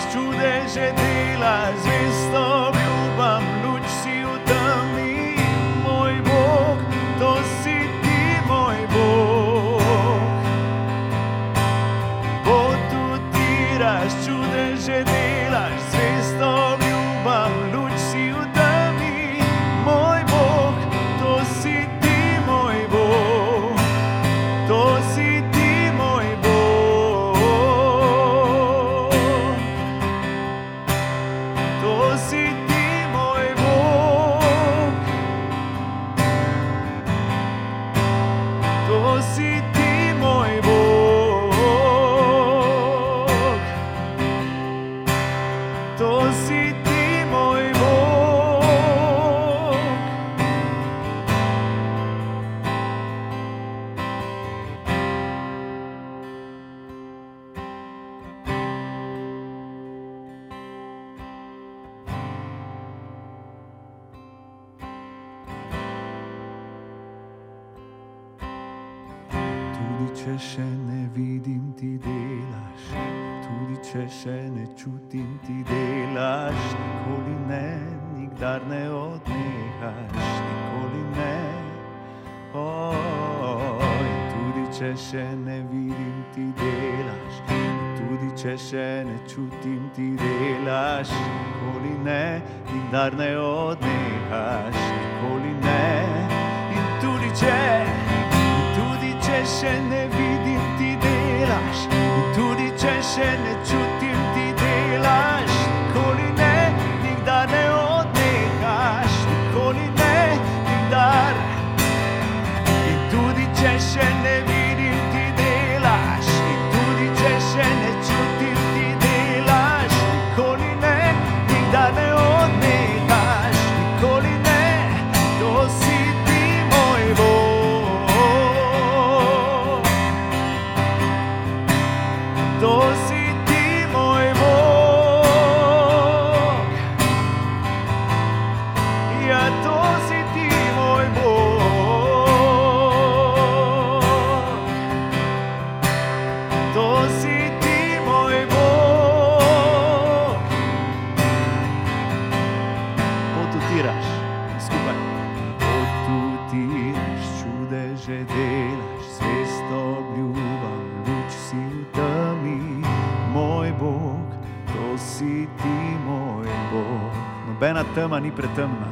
tema 167.95 168.21
ni 168.21 168.33
pretemna. 168.33 168.89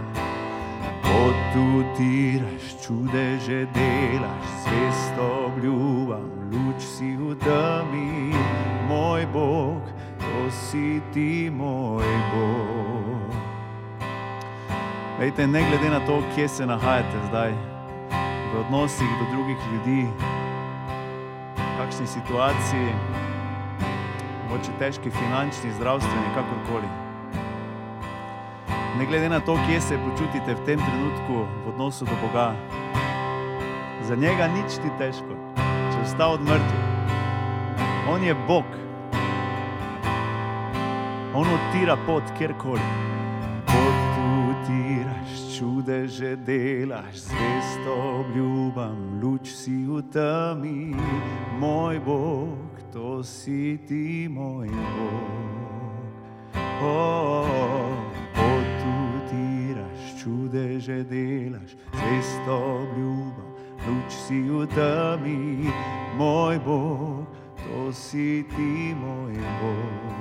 Potutiraš 1.02 2.86
čudeže 2.86 3.66
delaš, 3.74 4.46
svesto 4.62 5.46
obljubam, 5.46 6.30
luč 6.52 6.82
si 6.82 7.16
v 7.16 7.34
temi, 7.40 8.34
moj 8.88 9.26
Bog, 9.32 9.82
to 10.18 10.50
si 10.50 11.00
ti, 11.12 11.50
moj 11.50 12.04
Bog. 12.32 13.34
Lejte, 15.20 15.46
ne 15.46 15.60
glede 15.68 15.90
na 15.90 16.00
to, 16.06 16.22
kje 16.34 16.48
se 16.48 16.66
nahajate 16.66 17.18
zdaj, 17.28 17.52
v 18.54 18.60
odnosih 18.60 19.08
do 19.20 19.24
drugih 19.32 19.58
ljudi, 19.72 20.06
v 21.56 21.76
kakšni 21.78 22.06
situaciji, 22.06 22.88
mogoče 24.48 24.72
težki 24.78 25.10
finančni, 25.10 25.72
zdravstveni, 25.72 26.34
kakorkoli. 26.34 27.09
Ne 28.98 29.06
glede 29.06 29.28
na 29.28 29.40
to, 29.40 29.54
kje 29.66 29.80
se 29.80 29.98
počutite 29.98 30.54
v 30.54 30.64
tem 30.66 30.78
trenutku 30.78 31.46
v 31.64 31.68
odnosu 31.68 32.04
do 32.04 32.16
Boga, 32.22 32.54
za 34.02 34.16
njega 34.16 34.48
nič 34.50 34.82
ni 34.82 34.90
težko, 34.98 35.36
če 35.94 35.98
vstal 36.04 36.34
od 36.34 36.42
mrtvih. 36.42 36.90
On 38.10 38.24
je 38.24 38.34
Bog. 38.48 38.66
On 41.34 41.46
odtira 41.46 41.94
pot 42.06 42.22
kjerkoli. 42.38 42.82
Potutiraš 43.70 45.58
čudeže, 45.58 46.36
delaš 46.36 47.30
zvesto 47.30 47.94
obljubam, 48.20 49.20
luč 49.22 49.54
si 49.54 49.86
v 49.86 50.02
temi, 50.10 50.90
moj 51.60 52.00
Bog, 52.02 52.82
to 52.92 53.22
si 53.22 53.78
ti, 53.86 54.26
moj 54.26 54.66
Bog. 54.66 55.38
Oh, 56.82 57.30
potutiraš 57.70 58.09
čudeže, 60.22 61.04
delaš 61.04 61.76
zvesto 61.92 62.56
obljubam, 62.84 63.50
luč 63.88 64.12
si 64.12 64.42
v 64.42 64.66
temi, 64.68 65.64
moj 66.16 66.58
Bog, 66.64 67.24
to 67.56 67.92
si 67.92 68.44
ti, 68.52 68.94
moj 68.94 69.32
Bog. 69.62 70.20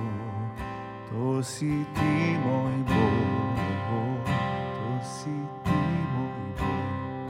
To 1.11 1.43
si 1.43 1.83
ti, 1.95 2.37
moj 2.45 2.75
Bog, 2.87 3.59
Bog, 3.89 4.27
to 4.77 4.91
si 5.03 5.35
ti, 5.65 5.81
moj 6.15 6.47
Bog, 6.59 7.27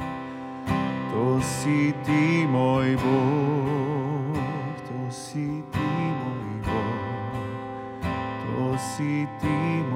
to 1.11 1.41
si 1.41 1.93
ti, 2.05 2.45
moj 2.45 2.95
Bog, 3.01 4.37
to 4.85 4.99
si 5.09 5.63
ti, 5.73 5.89
moj 6.21 6.49
Bog, 6.69 8.05
to 8.45 8.77
si 8.77 9.25
ti, 9.41 9.47
moj 9.47 9.81
Bog. 9.81 9.88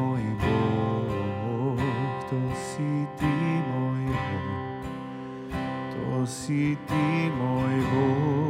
City, 6.25 7.29
môj 7.35 7.75
home. 7.91 8.42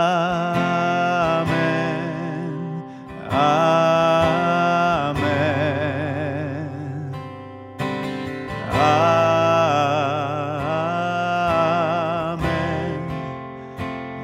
Amen. 3.30 3.44
Amen. 3.44 3.94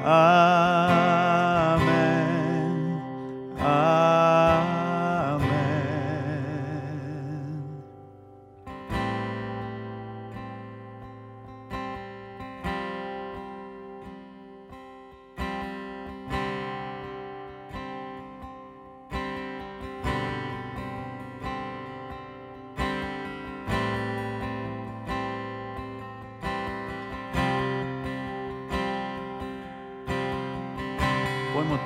Amen. 0.02 0.29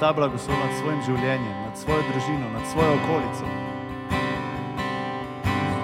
Ta 0.05 0.13
blagoslov 0.13 0.59
nad 0.61 0.73
svojim 0.77 1.01
življenjem, 1.01 1.53
nad 1.65 1.79
svojo 1.81 2.03
družino, 2.13 2.49
nad 2.53 2.65
svojo 2.69 2.97
okolico. 2.99 3.47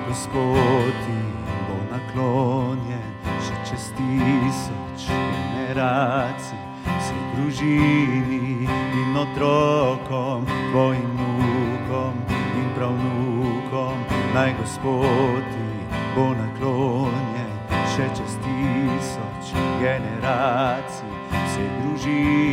Gospod 0.09 0.99
ti 1.07 1.21
bo 1.65 1.77
naklonjen 1.89 3.07
še 3.47 3.57
čez 3.71 3.87
tisoč 3.97 5.07
generacij, 5.09 6.61
vsej 6.85 7.23
družini 7.33 8.69
in 9.01 9.17
otrokom, 9.23 10.45
tvojim 10.69 11.17
vnukom 11.17 12.21
in 12.37 12.69
pravnukom. 12.77 14.05
Naj 14.37 14.53
Gospod 14.61 15.49
ti 15.49 15.71
bo 16.13 16.29
naklonjen 16.37 17.57
še 17.97 18.13
čez 18.21 18.37
tisoč 18.45 19.57
generacij, 19.81 21.17
vsej 21.33 21.71
družini 21.81 22.50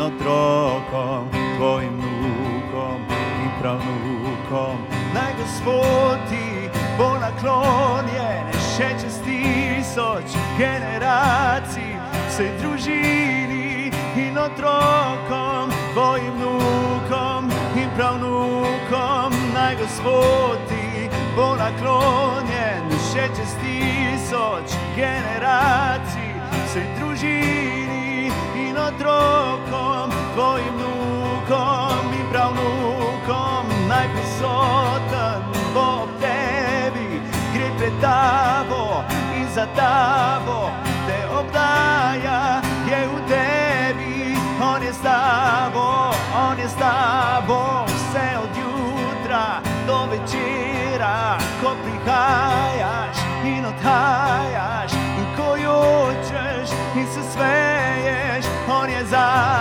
in 0.00 0.06
otrokom, 0.06 1.28
tvojim 1.56 2.00
vnukom 2.00 3.00
in 3.44 3.50
pravnukom. 3.60 4.78
Naj 5.14 5.32
Gospod 5.38 6.18
ti 6.28 6.70
bo 6.98 7.18
naklonjen 7.20 8.48
še 8.76 8.88
čez 9.00 9.18
tisoč 9.24 10.36
generacij, 10.58 11.98
vsej 12.28 12.50
družini 12.62 13.92
in 14.16 14.38
otrokom, 14.38 15.68
tvojim 15.92 16.32
vnukom 16.38 17.50
in 17.76 17.88
pravnukom. 17.96 19.36
Naj 19.54 19.76
Gospod 19.76 20.58
ti 20.68 21.08
bo 21.36 21.56
naklonjen 21.60 22.88
še 23.12 23.28
čez 23.36 23.52
tisoč 23.60 24.76
generacij, 24.96 26.19
otrokom, 29.00 30.10
tvojim 30.34 30.74
vnukom 30.74 32.12
in 32.12 32.26
pravnukom. 32.32 33.64
Naj 33.88 34.08
prisoten 34.12 35.42
bo 35.74 36.02
ob 36.02 36.08
tebi, 36.20 37.20
gre 37.54 37.70
pred 37.78 37.92
tabo 38.00 39.04
in 39.36 39.48
za 39.54 39.66
tabo 39.76 40.70
te 41.06 41.18
obdaja, 41.38 42.60
je 42.86 43.08
v 43.08 43.16
tebi, 43.28 44.36
on 44.60 44.82
je 44.82 44.92
s 44.92 45.00
tabo, 45.02 46.12
on 46.36 46.58
je 46.58 46.68
s 46.68 46.74
tabo, 46.74 47.84
vse 47.86 48.28
od 48.42 48.52
jutra 48.56 49.60
do 49.86 50.06
večera, 50.10 51.38
ko 51.62 51.74
prihajaš 51.84 53.16
in 53.44 53.64
odhajaš, 53.64 54.92
in 54.92 55.26
ko 55.36 55.56
jočeš 55.56 56.70
in 56.96 57.06
se 57.06 57.22
smeješ, 57.32 57.59
upon 58.70 58.88
your 58.88 59.00
eyes. 59.12 59.59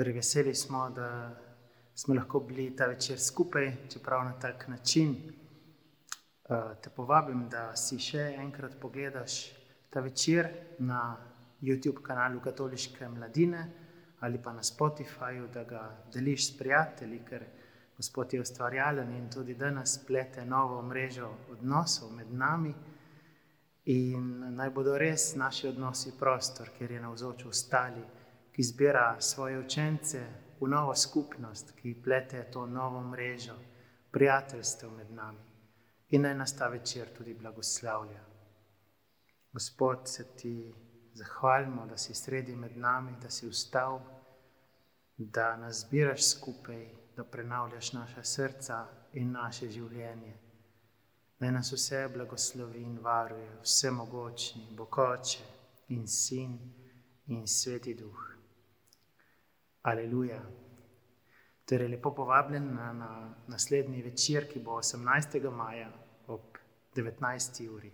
Torej, 0.00 0.12
veseli 0.12 0.54
smo, 0.54 0.90
da 0.90 1.30
smo 1.94 2.14
lahko 2.14 2.40
bili 2.40 2.76
ta 2.76 2.86
večer 2.86 3.20
skupaj, 3.20 3.72
čeprav 3.92 4.24
na 4.24 4.38
tak 4.40 4.68
način. 4.68 5.10
Uh, 5.10 6.56
te 6.82 6.90
povabim, 6.90 7.42
da 7.52 7.76
si 7.76 7.98
še 7.98 8.22
enkrat 8.40 8.78
pogledaš 8.80 9.34
ta 9.90 10.00
večer 10.00 10.48
na 10.78 11.16
YouTube 11.60 12.00
kanalu 12.02 12.40
Katoliške 12.40 13.08
mladine 13.08 13.66
ali 14.20 14.40
pa 14.42 14.52
na 14.52 14.62
Spotifyju, 14.62 15.50
da 15.52 15.64
ga 15.64 15.82
deliš 16.14 16.46
s 16.46 16.58
prijatelji, 16.58 17.20
ker 17.28 17.44
Gospod 17.96 18.32
je 18.32 18.40
ustvarjalen 18.40 19.12
in 19.12 19.28
tudi 19.30 19.54
danes 19.54 19.98
plete 20.06 20.44
novo 20.44 20.82
mrežo 20.82 21.28
odnosov 21.52 22.12
med 22.16 22.32
nami. 22.32 22.72
In 23.84 24.54
naj 24.56 24.70
bodo 24.70 24.96
res 24.98 25.34
naši 25.36 25.68
odnosi 25.68 26.14
prostor, 26.18 26.70
kjer 26.78 26.90
je 26.90 27.00
navzoč 27.00 27.44
ostali, 27.44 28.00
ki 28.52 28.62
zbira 28.62 29.20
svoje 29.20 29.58
učence 29.58 30.26
v 30.60 30.68
novo 30.68 30.94
skupnost, 30.94 31.72
ki 31.72 32.02
plete 32.04 32.44
to 32.52 32.66
novo 32.66 33.00
mrežo 33.00 33.56
prijateljstev 34.10 34.90
med 34.90 35.10
nami. 35.10 35.44
In 36.10 36.22
naj 36.22 36.34
nas 36.34 36.56
ta 36.56 36.68
večer 36.68 37.08
tudi 37.16 37.34
blagoslavlja. 37.34 38.24
Gospod, 39.52 40.08
se 40.08 40.24
ti 40.36 40.74
zahvalimo, 41.14 41.86
da 41.86 41.96
si 41.96 42.14
sredi 42.14 42.56
med 42.56 42.76
nami, 42.76 43.14
da 43.22 43.30
si 43.30 43.46
ustal, 43.46 44.00
da 45.16 45.56
nas 45.56 45.84
zbiraš 45.86 46.30
skupaj, 46.30 46.88
da 47.16 47.24
prenavljaš 47.24 47.92
naša 47.92 48.24
srca 48.24 48.86
in 49.12 49.32
naše 49.32 49.68
življenje. 49.70 50.36
Naj 51.40 51.52
nas 51.52 51.72
vse 51.72 52.08
blagoslovi 52.14 52.82
in 52.82 52.98
varuje, 53.02 53.50
vse 53.62 53.90
mogočni, 53.90 54.66
bokoče 54.76 55.44
in 55.88 56.06
sin 56.06 56.58
in 57.26 57.46
sveti 57.46 57.94
duh. 57.94 58.29
Aleluja. 59.82 60.42
Torej, 61.64 61.88
lepo 61.88 62.14
povabljen 62.14 62.74
na, 62.74 62.92
na 62.92 63.10
naslednji 63.48 64.02
večer, 64.02 64.48
ki 64.48 64.60
bo 64.60 64.76
18. 64.76 65.50
maja 65.50 65.88
ob 66.26 66.58
19. 66.96 67.68
uri. 67.70 67.92